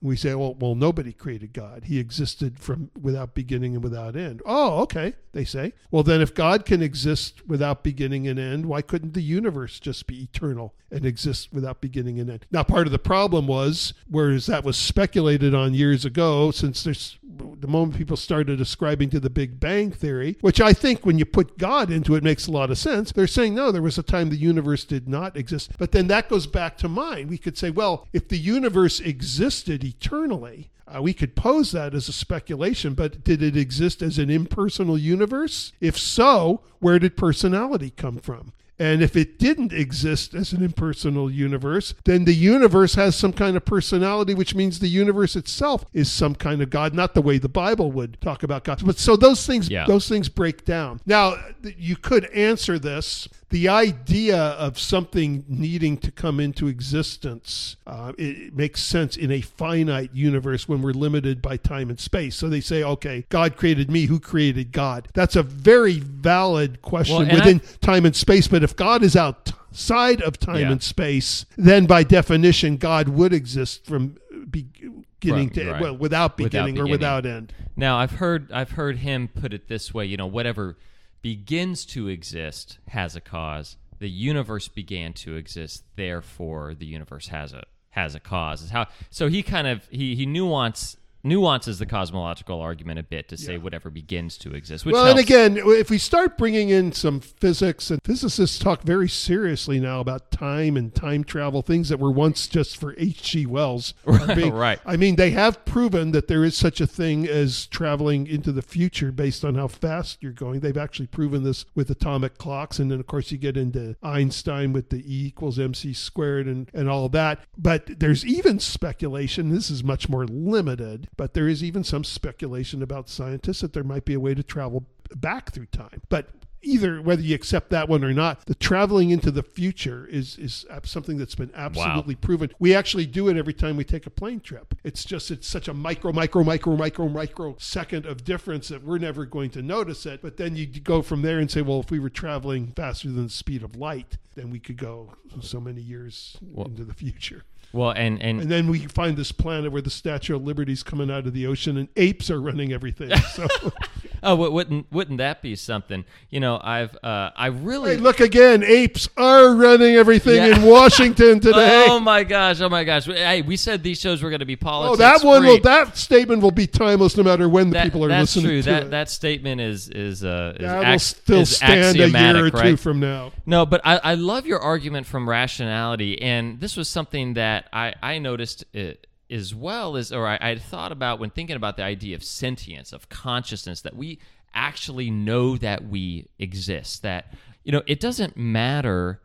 We 0.03 0.17
say, 0.17 0.35
well, 0.35 0.55
well, 0.55 0.75
nobody 0.75 1.13
created 1.13 1.53
God. 1.53 1.85
He 1.85 2.01
existed 2.01 2.59
from 2.59 2.91
without 3.01 3.35
beginning 3.35 3.75
and 3.75 3.85
without 3.85 4.17
end. 4.17 4.43
Oh, 4.45 4.81
okay, 4.81 5.15
they 5.33 5.45
say. 5.45 5.75
Well, 5.93 6.03
then 6.03 6.21
if 6.21 6.35
God 6.35 6.67
can 6.67 6.83
exist 6.83 7.47
without 7.47 7.85
beginning 7.85 8.27
and 8.27 8.37
end, 8.37 8.67
why 8.67 8.83
couldn't 8.83 9.15
the 9.15 9.23
universe 9.23 9.79
just 9.79 10.09
be 10.09 10.25
eternal 10.25 10.75
and 10.91 11.07
exist 11.07 11.53
without 11.53 11.81
beginning 11.81 12.19
and 12.19 12.29
end? 12.29 12.47
Now, 12.51 12.65
part 12.65 12.89
of 12.89 12.93
the 12.93 12.99
problem 12.99 13.47
was, 13.47 13.95
whereas 14.11 14.47
that 14.47 14.65
was 14.65 14.77
speculated 14.77 15.55
on 15.55 15.73
years 15.73 16.05
ago, 16.05 16.51
since 16.51 16.83
there's 16.83 17.19
the 17.61 17.69
moment 17.69 17.97
people 17.97 18.17
started 18.17 18.61
ascribing 18.61 19.11
to 19.11 19.21
the 19.21 19.31
Big 19.31 19.61
Bang 19.61 19.91
Theory, 19.91 20.37
which 20.41 20.61
I 20.61 20.73
think 20.73 21.07
when 21.07 21.19
you 21.19 21.25
put 21.25 21.59
God 21.59 21.91
into 21.91 22.15
it 22.15 22.25
makes 22.25 22.47
a 22.47 22.51
lot 22.51 22.71
of 22.71 22.79
sense, 22.79 23.13
they're 23.13 23.27
saying, 23.27 23.55
no, 23.55 23.71
there 23.71 23.83
was 23.83 23.99
a 23.99 24.03
time 24.03 24.31
the 24.31 24.37
universe 24.37 24.85
did 24.85 25.09
not 25.09 25.37
exist. 25.37 25.73
But 25.79 25.93
then 25.93 26.09
that 26.09 26.29
goes 26.29 26.47
back 26.47 26.77
to 26.79 26.89
mine. 26.89 27.29
We 27.29 27.39
could 27.39 27.57
say, 27.57 27.71
well, 27.71 28.09
if 28.13 28.29
the 28.29 28.39
universe 28.39 29.01
existed 29.01 29.85
eternally, 29.85 30.71
uh, 30.87 31.01
we 31.01 31.15
could 31.15 31.37
pose 31.37 31.73
that 31.73 31.95
as 31.95 32.09
a 32.09 32.13
speculation, 32.13 32.95
but 32.95 33.25
did 33.25 33.43
it 33.43 33.57
exist 33.57 34.03
as 34.03 34.19
an 34.19 34.29
impersonal 34.29 34.99
universe? 34.99 35.73
If 35.81 35.97
so, 35.99 36.63
where 36.81 36.99
did 36.99 37.17
personality 37.17 37.91
come 37.91 38.19
from? 38.19 38.53
And 38.83 39.01
if 39.01 39.15
it 39.15 39.39
didn't 39.39 39.73
exist 39.73 40.35
as 40.35 40.53
an 40.53 40.61
impersonal 40.61 41.31
universe, 41.31 41.95
then 42.05 42.25
the 42.25 42.35
universe 42.35 42.97
has 42.97 43.15
some 43.15 43.33
kind 43.33 43.57
of 43.57 43.65
personality, 43.65 44.35
which 44.35 44.57
means 44.57 44.81
the 44.81 44.89
universe 44.89 45.37
itself 45.37 45.85
is 45.93 46.11
some 46.11 46.35
kind 46.35 46.61
of 46.61 46.69
God, 46.69 46.93
not 46.93 47.15
the 47.15 47.23
way 47.23 47.39
the 47.39 47.49
Bible 47.49 47.93
would 47.93 48.21
talk 48.21 48.43
about 48.43 48.65
God. 48.65 48.83
But 48.85 48.99
so 48.99 49.15
those 49.15 49.47
things, 49.47 49.71
Yeah. 49.71 49.87
those 49.87 50.09
things 50.09 50.29
break 50.29 50.65
down. 50.65 51.01
Now, 51.07 51.37
you 51.79 51.95
could 51.95 52.25
answer 52.33 52.77
this. 52.77 53.29
The 53.53 53.69
idea 53.69 54.37
of 54.39 54.79
something 54.79 55.45
needing 55.47 55.99
to 55.99 56.11
come 56.11 56.41
into 56.41 56.69
existence, 56.69 57.77
uh, 57.87 58.13
it, 58.17 58.23
it 58.39 58.57
makes 58.57 58.83
sense 58.83 59.15
in 59.17 59.31
a 59.31 59.43
finite 59.43 60.11
universe 60.15 60.67
when 60.67 60.81
we're 60.81 60.93
limited 60.93 61.43
by 61.43 61.59
time 61.59 61.91
and 61.91 62.01
space. 62.01 62.35
So 62.35 62.49
they 62.49 62.61
say, 62.63 62.83
okay, 62.83 63.27
God 63.29 63.57
created 63.59 63.91
me. 63.91 64.07
Who 64.07 64.19
created 64.19 64.73
God? 64.73 65.09
That's 65.13 65.37
a 65.37 65.43
very 65.43 65.99
valid 66.01 66.81
question 66.81 67.27
Well, 67.27 67.27
within 67.37 67.61
I- 67.63 67.77
time 67.87 68.07
and 68.07 68.17
space. 68.17 68.49
But 68.49 68.63
if 68.63 68.75
God 68.75 69.03
is 69.03 69.17
outside 69.17 70.23
of 70.23 70.39
time 70.39 70.61
Yeah. 70.63 70.73
and 70.73 70.83
space, 70.83 71.45
then 71.59 71.85
by 71.85 72.05
definition, 72.05 72.79
God 72.79 73.09
would 73.09 73.35
exist 73.35 73.85
from 73.85 74.17
beginning 74.51 75.51
to 75.51 75.73
right. 75.73 75.81
well, 75.81 75.97
without 75.97 76.37
beginning 76.37 76.79
or 76.79 76.85
beginning. 76.85 76.91
without 76.91 77.27
end. 77.27 77.53
Now 77.77 77.99
I've 77.99 78.13
heard 78.13 78.51
I've 78.51 78.73
heard 78.73 78.97
him 78.99 79.29
put 79.29 79.53
it 79.53 79.69
this 79.69 79.93
way. 79.95 80.07
You 80.07 80.17
know, 80.17 80.27
whatever 80.27 80.77
begins 81.23 81.87
to 81.87 82.09
exist 82.09 82.79
has 82.89 83.17
a 83.17 83.21
cause. 83.21 83.77
The 83.99 84.11
universe 84.11 84.69
began 84.69 85.13
to 85.15 85.37
exist, 85.37 85.85
therefore 85.97 86.75
the 86.75 86.87
universe 86.87 87.29
has 87.29 87.53
a 87.53 87.63
has 87.91 88.15
a 88.15 88.21
cause. 88.21 88.63
Is 88.63 88.71
how 88.71 88.87
so 89.11 89.29
he 89.29 89.43
kind 89.43 89.67
of 89.67 89.87
he 89.91 90.17
he 90.17 90.27
nuance 90.27 90.97
nuances 91.25 91.79
the 91.79 91.87
cosmological 91.87 92.61
argument 92.61 92.99
a 92.99 93.03
bit 93.03 93.29
to 93.29 93.37
say 93.37 93.59
whatever 93.59 93.91
begins 93.91 94.37
to 94.39 94.55
exist. 94.55 94.85
Which 94.85 94.95
well, 94.95 95.05
helps. 95.05 95.21
and 95.21 95.29
again, 95.29 95.59
if 95.65 95.91
we 95.91 95.99
start 95.99 96.37
bringing 96.39 96.69
in 96.69 96.93
some 96.93 97.21
physics, 97.21 97.91
and 97.91 98.03
physicists 98.05 98.59
talk 98.59 98.83
very 98.83 99.09
seriously 99.09 99.81
now 99.81 100.01
about 100.01 100.31
time 100.31 100.77
and 100.77 100.95
time 100.95 101.25
travel, 101.25 101.63
things 101.63 101.89
that 101.89 101.99
were 101.99 102.11
once 102.11 102.47
just 102.49 102.77
for 102.77 102.95
H.G. 102.99 103.47
Wells. 103.47 103.95
being- 104.35 104.53
Right. 104.53 104.79
I 104.85 104.97
mean, 104.97 105.17
they 105.17 105.31
have 105.31 105.65
proven 105.65 106.13
that 106.13 106.29
there 106.29 106.45
is 106.45 106.57
such 106.57 106.81
a 106.81 106.87
thing 106.87 107.27
as 107.27 107.67
traveling 107.67 108.27
into 108.27 108.53
the 108.53 108.63
future 108.63 109.11
based 109.11 109.45
on 109.45 109.55
how 109.55 109.69
fast 109.69 110.19
you're 110.21 110.33
going. 110.33 110.61
They've 110.61 110.77
actually 110.77 111.07
proven 111.07 111.43
this 111.43 111.65
with 111.75 111.91
atomic 111.91 112.39
clocks. 112.39 112.79
And 112.79 112.91
then, 112.91 113.01
of 113.01 113.07
course, 113.07 113.33
you 113.33 113.39
get 113.39 113.57
into 113.57 113.97
Einstein 114.03 114.73
with 114.73 114.91
the 114.91 114.99
E 114.99 115.27
equals 115.27 115.59
mc 115.59 115.93
squared 115.95 116.47
and, 116.47 116.71
and 116.75 116.89
all 116.89 117.09
that. 117.11 117.41
But 117.57 117.99
there's 117.99 118.25
even 118.27 118.59
speculation, 118.59 119.49
this 119.51 119.71
is 119.71 119.83
much 119.83 120.09
more 120.09 120.27
limited, 120.27 121.09
but 121.17 121.35
there 121.35 121.49
is 121.49 121.63
even 121.63 121.85
some 121.85 122.05
speculation 122.05 122.83
about 122.83 123.09
scientists 123.09 123.61
that 123.61 123.73
there 123.73 123.85
might 123.85 124.05
be 124.05 124.15
a 124.15 124.21
way 124.21 124.35
to 124.35 124.43
travel 124.43 124.85
back 125.15 125.53
through 125.53 125.67
time. 125.67 126.03
But 126.09 126.31
either 126.63 127.03
whether 127.03 127.23
you 127.23 127.35
accept 127.35 127.71
that 127.71 127.89
one 127.89 128.05
or 128.05 128.13
not, 128.13 128.47
the 128.47 128.55
traveling 128.55 129.11
into 129.11 129.31
the 129.31 129.43
future 129.43 130.07
is 130.07 130.39
is 130.39 130.65
something 130.85 131.19
that's 131.19 131.35
been 131.35 131.51
absolutely 131.55 132.15
proven. 132.15 132.51
We 132.59 132.75
actually 132.75 133.07
do 133.07 133.29
it 133.29 133.37
every 133.37 133.53
time 133.53 133.77
we 133.77 133.85
take 133.85 134.07
a 134.07 134.11
plane 134.11 134.41
trip. 134.41 134.75
It's 134.85 135.05
just 135.05 135.31
it's 135.31 135.47
such 135.47 135.69
a 135.69 135.75
micro, 135.75 136.13
micro, 136.13 136.45
micro, 136.45 136.77
micro, 136.77 137.09
micro 137.09 137.57
second 137.59 138.07
of 138.07 138.25
difference 138.25 138.69
that 138.69 138.85
we're 138.85 138.99
never 138.99 139.27
going 139.27 139.51
to 139.51 139.63
notice 139.63 140.07
it. 140.07 140.23
But 140.23 140.37
then 140.37 140.57
you 140.57 140.67
go 140.67 141.03
from 141.03 141.23
there 141.23 141.39
and 141.39 141.51
say, 141.51 141.63
well, 141.63 141.81
if 141.81 141.91
we 141.91 141.99
were 141.99 142.11
traveling 142.11 142.69
faster 142.69 143.09
than 143.09 143.25
the 143.25 143.31
speed 143.31 143.63
of 143.63 143.77
light, 143.77 144.17
then 144.35 144.51
we 144.51 144.61
could 144.61 144.77
go 144.77 145.15
so 145.41 145.61
many 145.61 145.81
years 145.81 146.39
into 146.57 146.85
the 146.85 146.95
future. 146.95 147.45
Well, 147.73 147.91
and 147.91 148.21
and 148.23 148.43
And 148.43 148.51
then 148.51 148.69
we 148.69 148.81
find 148.81 149.17
this 149.17 149.33
planet 149.33 149.73
where 149.73 149.83
the 149.83 149.91
Statue 149.91 150.37
of 150.37 150.45
Liberty's 150.45 150.83
coming 150.83 151.11
out 151.11 151.27
of 151.27 151.33
the 151.33 151.47
ocean 151.47 151.77
and 151.77 151.89
apes 151.97 152.31
are 152.31 152.41
running 152.41 152.73
everything. 152.73 153.17
So 153.35 153.49
oh, 154.23 154.35
wouldn't 154.51 154.91
wouldn't 154.93 155.19
that 155.19 155.43
be 155.43 155.57
something? 155.57 156.05
You 156.31 156.41
know, 156.41 156.61
I've 156.63 156.95
uh, 157.03 157.31
I 157.37 157.47
really 157.47 157.93
hey, 157.97 157.97
look 157.99 158.21
again, 158.21 158.63
apes 158.63 159.09
are 159.17 159.55
running 159.55 159.95
everything 159.97 160.37
Yeah. 160.37 160.57
in 160.57 160.63
Washington 160.63 161.41
today. 161.41 161.87
Oh 161.89 162.01
my 162.01 162.25
gosh! 162.25 162.61
Oh 162.61 162.69
my 162.69 162.85
gosh! 162.85 163.07
Hey, 163.07 163.43
we 163.43 163.57
said 163.57 163.83
these 163.83 164.01
shows 164.01 164.23
were 164.23 164.31
going 164.31 164.41
to 164.41 164.47
be 164.47 164.57
politics. 164.57 164.95
Oh, 164.95 164.97
that 164.97 165.25
one 165.25 165.45
will 165.45 165.61
that 165.61 165.97
statement 165.97 166.43
will 166.43 166.51
be 166.51 166.67
timeless 166.67 167.17
no 167.17 167.23
matter 167.23 167.49
when 167.49 167.71
the 167.71 167.75
That- 167.75 167.85
people 167.85 168.05
are 168.05 168.09
that's 168.09 168.37
listening 168.37 168.53
true. 168.53 168.63
to 168.63 168.71
that 168.71 168.83
it. 168.85 168.91
that 168.91 169.11
statement 169.11 169.61
is 169.61 169.89
is 169.89 170.25
uh 170.25 170.55
is, 170.57 170.63
that 170.67 170.79
will 170.79 170.85
ax- 170.87 171.03
still 171.03 171.41
is 171.41 171.57
stand 171.57 171.97
a 171.97 171.99
year 171.99 172.05
or 172.07 172.09
axiomatic, 172.09 172.53
two 172.55 172.59
right? 172.61 172.79
from 172.79 173.01
now. 173.01 173.33
No, 173.47 173.67
but 173.67 173.81
I, 173.85 173.97
I 173.99 174.15
love 174.15 174.47
your 174.47 174.61
argument 174.61 175.07
from 175.07 175.29
rationality, 175.29 176.21
and 176.23 176.61
this 176.61 176.77
was 176.77 176.89
something 176.89 177.35
that 177.35 177.69
I 177.73 177.95
I 178.03 178.19
noticed 178.19 178.65
uh, 178.75 178.93
as 179.33 179.55
well 179.55 179.97
as, 179.97 180.13
or 180.13 180.27
I, 180.27 180.39
I 180.41 180.57
thought 180.57 180.93
about 180.93 181.19
when 181.19 181.31
thinking 181.31 181.57
about 181.57 181.77
the 181.77 181.83
idea 181.83 182.15
of 182.15 182.23
sentience, 182.23 182.93
of 182.93 183.09
consciousness, 183.09 183.81
that 183.81 183.97
we 183.97 184.21
actually 184.55 185.11
know 185.11 185.57
that 185.57 185.89
we 185.89 186.29
exist. 186.39 187.03
That 187.03 187.33
you 187.65 187.73
know, 187.73 187.83
it 187.87 188.01
doesn't 188.01 188.37
matter 188.37 189.21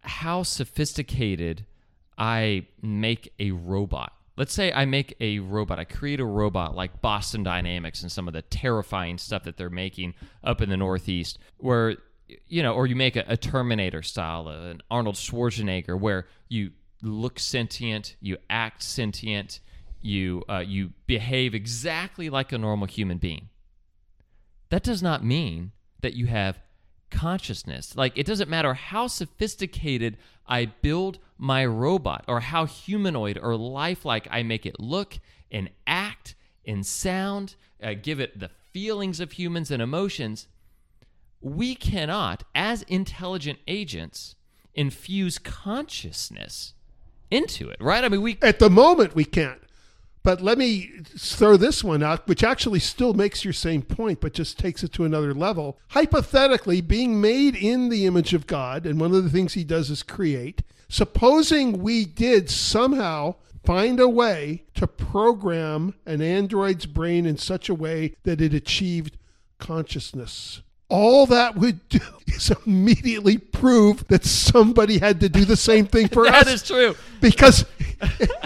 how 0.00 0.42
sophisticated 0.42 1.64
I 2.16 2.66
make 2.82 3.32
a 3.38 3.52
robot. 3.52 4.12
Let's 4.36 4.52
say 4.52 4.72
I 4.72 4.84
make 4.84 5.16
a 5.20 5.40
robot, 5.40 5.78
I 5.78 5.84
create 5.84 6.20
a 6.20 6.24
robot 6.24 6.74
like 6.74 7.00
Boston 7.00 7.42
Dynamics 7.42 8.02
and 8.02 8.10
some 8.10 8.28
of 8.28 8.34
the 8.34 8.42
terrifying 8.42 9.18
stuff 9.18 9.42
that 9.44 9.56
they're 9.56 9.70
making 9.70 10.14
up 10.44 10.62
in 10.62 10.68
the 10.68 10.76
Northeast, 10.76 11.38
where, 11.56 11.96
you 12.46 12.62
know, 12.62 12.72
or 12.72 12.86
you 12.86 12.94
make 12.94 13.16
a, 13.16 13.24
a 13.26 13.36
Terminator 13.36 14.02
style, 14.02 14.46
uh, 14.46 14.70
an 14.70 14.80
Arnold 14.90 15.16
Schwarzenegger, 15.16 15.98
where 15.98 16.28
you 16.48 16.70
look 17.02 17.38
sentient, 17.38 18.16
you 18.20 18.38
act 18.50 18.82
sentient, 18.82 19.60
you, 20.00 20.42
uh, 20.48 20.58
you 20.58 20.92
behave 21.06 21.54
exactly 21.54 22.30
like 22.30 22.52
a 22.52 22.58
normal 22.58 22.86
human 22.86 23.18
being. 23.18 23.48
That 24.70 24.82
does 24.82 25.02
not 25.02 25.24
mean 25.24 25.72
that 26.00 26.14
you 26.14 26.26
have 26.26 26.60
consciousness. 27.10 27.96
Like, 27.96 28.16
it 28.16 28.26
doesn't 28.26 28.50
matter 28.50 28.74
how 28.74 29.06
sophisticated 29.06 30.18
I 30.46 30.66
build 30.66 31.18
my 31.36 31.64
robot 31.64 32.24
or 32.28 32.40
how 32.40 32.66
humanoid 32.66 33.38
or 33.40 33.56
lifelike 33.56 34.28
I 34.30 34.42
make 34.42 34.66
it 34.66 34.80
look 34.80 35.18
and 35.50 35.70
act 35.86 36.34
and 36.66 36.84
sound, 36.84 37.54
uh, 37.82 37.94
give 37.94 38.20
it 38.20 38.38
the 38.38 38.50
feelings 38.72 39.20
of 39.20 39.32
humans 39.32 39.70
and 39.70 39.80
emotions. 39.80 40.48
We 41.40 41.74
cannot, 41.74 42.44
as 42.54 42.82
intelligent 42.82 43.58
agents, 43.66 44.34
infuse 44.74 45.38
consciousness 45.38 46.74
into 47.30 47.68
it, 47.68 47.80
right? 47.80 48.04
I 48.04 48.08
mean, 48.08 48.22
we. 48.22 48.38
At 48.42 48.58
the 48.58 48.70
moment, 48.70 49.14
we 49.14 49.24
can't. 49.24 49.60
But 50.22 50.42
let 50.42 50.58
me 50.58 50.90
throw 51.16 51.56
this 51.56 51.82
one 51.82 52.02
out, 52.02 52.26
which 52.26 52.42
actually 52.44 52.80
still 52.80 53.14
makes 53.14 53.44
your 53.44 53.52
same 53.52 53.82
point, 53.82 54.20
but 54.20 54.34
just 54.34 54.58
takes 54.58 54.82
it 54.82 54.92
to 54.94 55.04
another 55.04 55.32
level. 55.32 55.78
Hypothetically, 55.90 56.80
being 56.80 57.20
made 57.20 57.54
in 57.54 57.88
the 57.88 58.04
image 58.04 58.34
of 58.34 58.46
God, 58.46 58.84
and 58.84 59.00
one 59.00 59.14
of 59.14 59.24
the 59.24 59.30
things 59.30 59.54
he 59.54 59.64
does 59.64 59.90
is 59.90 60.02
create, 60.02 60.62
supposing 60.88 61.82
we 61.82 62.04
did 62.04 62.50
somehow 62.50 63.36
find 63.64 64.00
a 64.00 64.08
way 64.08 64.64
to 64.74 64.86
program 64.86 65.94
an 66.06 66.22
android's 66.22 66.86
brain 66.86 67.26
in 67.26 67.36
such 67.36 67.68
a 67.68 67.74
way 67.74 68.14
that 68.24 68.40
it 68.40 68.54
achieved 68.54 69.16
consciousness. 69.58 70.62
All 70.90 71.26
that 71.26 71.56
would 71.56 71.86
do 71.88 72.00
is 72.26 72.50
immediately 72.66 73.36
prove 73.38 74.06
that 74.08 74.24
somebody 74.24 74.98
had 74.98 75.20
to 75.20 75.28
do 75.28 75.44
the 75.44 75.56
same 75.56 75.86
thing 75.86 76.08
for 76.08 76.26
us 76.28 76.44
That 76.44 76.48
is 76.52 76.62
true. 76.62 76.94
because 77.20 77.64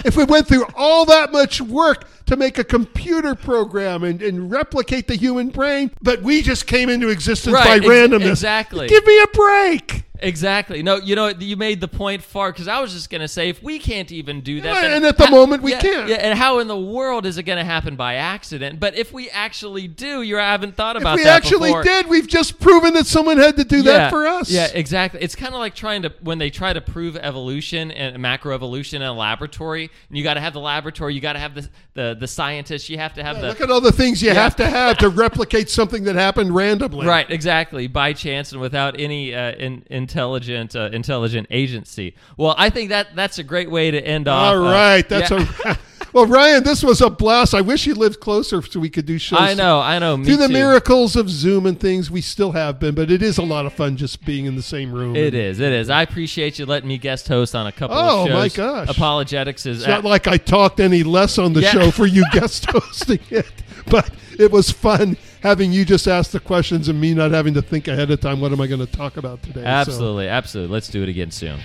if 0.05 0.17
we 0.17 0.25
went 0.25 0.49
through 0.49 0.65
all 0.77 1.05
that 1.07 1.31
much 1.33 1.61
work 1.61 2.09
to 2.27 2.37
make 2.37 2.59
a 2.59 2.65
computer 2.65 3.35
program 3.35 4.03
and, 4.05 4.23
and 4.23 4.51
replicate 4.51 5.07
the 5.09 5.15
human 5.17 5.51
brain, 5.51 5.91
but 6.01 6.23
we 6.23 6.41
just 6.43 6.67
came 6.67 6.89
into 6.89 7.09
existence 7.11 7.53
Right, 7.55 7.65
by 7.65 7.77
ex- 7.77 7.87
randomness. 7.87 8.31
exactly. 8.31 8.89
Give 8.89 9.05
me 9.07 9.21
a 9.21 9.27
break. 9.29 10.05
Exactly. 10.23 10.83
No, 10.83 10.97
you 10.97 11.17
know, 11.17 11.29
you 11.29 11.57
made 11.57 11.81
the 11.81 11.89
point 11.89 12.23
far 12.23 12.53
because 12.53 12.69
I 12.69 12.81
was 12.81 12.93
just 12.93 13.11
going 13.11 13.21
to 13.21 13.29
say 13.29 13.49
if 13.49 13.63
we 13.63 13.79
can't 13.79 14.11
even 14.13 14.41
do 14.41 14.61
that, 14.61 14.83
Yeah, 14.83 14.95
and 14.95 15.05
at 15.05 15.19
the 15.19 15.31
moment 15.31 15.63
we 15.63 15.73
yeah, 15.73 15.81
can't. 15.81 16.09
Yeah, 16.09 16.17
and 16.17 16.39
how 16.39 16.61
in 16.61 16.69
the 16.69 16.79
world 16.79 17.27
is 17.27 17.39
it 17.39 17.43
going 17.43 17.59
to 17.59 17.65
happen 17.65 17.97
by 17.97 18.15
accident? 18.15 18.79
But 18.79 18.97
if 18.97 19.13
we 19.13 19.29
actually 19.31 19.89
do, 19.89 20.23
you 20.23 20.37
haven't 20.37 20.77
thought 20.77 20.97
about. 20.97 21.15
If 21.15 21.21
we 21.21 21.25
that 21.25 21.37
actually 21.37 21.71
before. 21.71 21.83
did, 21.83 22.07
we've 22.07 22.29
just 22.29 22.61
proven 22.61 22.95
that 22.95 23.07
someone 23.07 23.39
had 23.39 23.57
to 23.57 23.65
do 23.65 23.79
yeah, 23.79 23.83
that 23.83 24.11
for 24.11 24.27
us. 24.27 24.51
Yeah, 24.51 24.69
exactly. 24.73 25.21
It's 25.21 25.35
kind 25.35 25.55
of 25.55 25.61
like 25.61 25.75
trying 25.75 26.03
to 26.03 26.13
when 26.21 26.39
they 26.39 26.51
try 26.51 26.73
to 26.73 26.81
prove 26.81 27.17
evolution 27.17 27.91
and 27.91 28.17
macroevolution 28.23 28.95
in 28.95 29.03
a 29.03 29.13
laboratory. 29.13 29.91
And 30.09 30.17
you 30.17 30.23
got 30.23 30.35
to 30.35 30.41
have 30.41 30.53
the 30.53 30.61
laboratory, 30.61 31.15
you 31.15 31.21
got 31.21 31.35
to 31.35 31.39
have 31.41 31.55
the, 31.55 31.69
the 31.95 32.17
the 32.19 32.29
scientists, 32.29 32.89
you 32.89 32.99
have 32.99 33.15
to 33.15 33.23
have 33.23 33.41
the 33.41 33.49
Look 33.49 33.61
at 33.61 33.71
all 33.71 33.81
the 33.81 33.93
things 33.93 34.23
you 34.23 34.31
have 34.31 34.57
to 34.57 34.67
have 34.67 34.99
to 34.99 35.09
replicate 35.09 35.69
something 35.69 36.05
that 36.05 36.15
happened 36.15 36.55
randomly. 36.55 37.07
Right, 37.07 37.29
exactly, 37.31 37.87
by 37.87 38.13
chance 38.13 38.53
and 38.53 38.61
without 38.61 38.99
any 38.99 39.35
uh, 39.35 39.53
in, 39.53 39.85
intelligent 40.13 40.77
uh, 40.77 40.91
intelligent 40.93 41.47
agency. 41.51 42.15
Well, 42.37 42.55
I 42.59 42.71
think 42.71 42.91
that 42.91 43.15
that's 43.17 43.39
a 43.39 43.43
great 43.43 43.71
way 43.71 43.91
to 43.91 44.01
end 44.01 44.29
off. 44.29 44.55
All 44.55 44.59
right, 44.61 45.05
uh. 45.05 45.09
That's 45.09 45.31
yeah. 45.31 45.73
a. 45.73 45.77
Well, 46.13 46.27
Ryan, 46.27 46.63
this 46.63 46.83
was 46.85 47.01
a 47.01 47.09
blast. 47.09 47.55
I 47.55 47.63
wish 47.63 47.87
you 47.87 47.95
lived 47.95 48.21
closer 48.21 48.61
so 48.61 48.79
we 48.81 48.91
could 48.91 49.07
do 49.07 49.17
shows. 49.17 49.39
I 49.41 49.55
know, 49.55 49.81
I 49.81 49.99
know. 49.99 50.19
Me 50.19 50.27
Through 50.27 50.37
the 50.39 50.47
too. 50.49 50.53
miracles 50.53 51.17
of 51.17 51.31
Zoom 51.31 51.65
and 51.65 51.81
things, 51.81 52.11
we 52.11 52.21
still 52.21 52.53
have 52.53 52.79
been, 52.79 52.95
but 52.95 53.11
it 53.11 53.23
is 53.23 53.39
a 53.39 53.43
lot 53.43 53.65
of 53.65 53.73
fun 53.73 53.97
just 53.97 54.23
being 54.27 54.45
in 54.45 54.55
the 54.55 54.63
same 54.63 54.93
room. 54.93 55.17
It 55.17 55.33
is. 55.33 55.59
It 55.59 55.73
is. 55.73 55.89
I 55.89 56.03
appreciate 56.03 56.59
you 56.59 56.67
letting 56.67 56.89
me 56.89 56.99
guest 56.99 57.29
host 57.29 57.55
on 57.55 57.67
a 57.67 57.73
couple 57.73 57.97
Oh, 57.97 58.25
of 58.25 58.29
shows. 58.29 58.35
my 58.35 58.49
gosh. 58.49 58.89
Apologetics 58.91 59.65
is 59.65 59.79
It's 59.79 59.89
not 59.89 60.05
like 60.05 60.27
I 60.27 60.37
talked 60.37 60.81
any 60.81 61.03
less 61.03 61.39
on 61.39 61.55
the 61.55 61.63
Yeah. 61.63 61.71
show 61.71 61.91
for 61.91 62.05
you 62.05 62.25
guest 62.33 62.67
hosting 62.71 63.21
it, 63.31 63.51
but 63.87 64.11
it 64.39 64.51
was 64.51 64.71
fun 64.71 65.17
having 65.43 65.73
you 65.73 65.85
just 65.85 66.07
ask 66.09 66.31
the 66.31 66.41
questions 66.41 66.89
and 66.89 67.01
me 67.01 67.15
not 67.15 67.31
having 67.33 67.55
to 67.55 67.63
think 67.63 67.89
ahead 67.89 68.11
of 68.11 68.21
time. 68.21 68.41
What 68.41 68.53
am 68.53 68.61
I 68.61 68.67
going 68.67 68.85
to 68.85 68.91
talk 68.91 69.17
about 69.17 69.43
today? 69.43 69.63
So- 69.63 69.67
absolutely, 69.67 70.29
absolutely. 70.29 70.73
Let's 70.73 70.89
do 70.89 71.03
it 71.03 71.09
again 71.09 71.31
soon. 71.31 71.59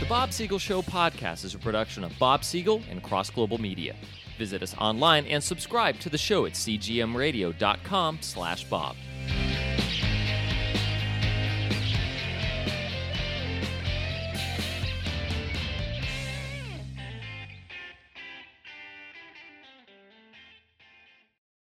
The 0.00 0.06
Bob 0.08 0.32
Siegel 0.32 0.58
Show 0.58 0.82
podcast 0.82 1.44
is 1.44 1.54
a 1.54 1.58
production 1.58 2.04
of 2.04 2.12
Bob 2.18 2.44
Siegel 2.44 2.82
and 2.90 3.02
Cross 3.02 3.30
Global 3.30 3.58
Media. 3.58 3.94
Visit 4.38 4.62
us 4.62 4.74
online 4.78 5.26
and 5.26 5.42
subscribe 5.42 5.98
to 6.00 6.08
the 6.08 6.18
show 6.18 6.46
at 6.46 6.52
cgmradio.com 6.52 8.18
slash 8.20 8.64
bob. 8.64 8.96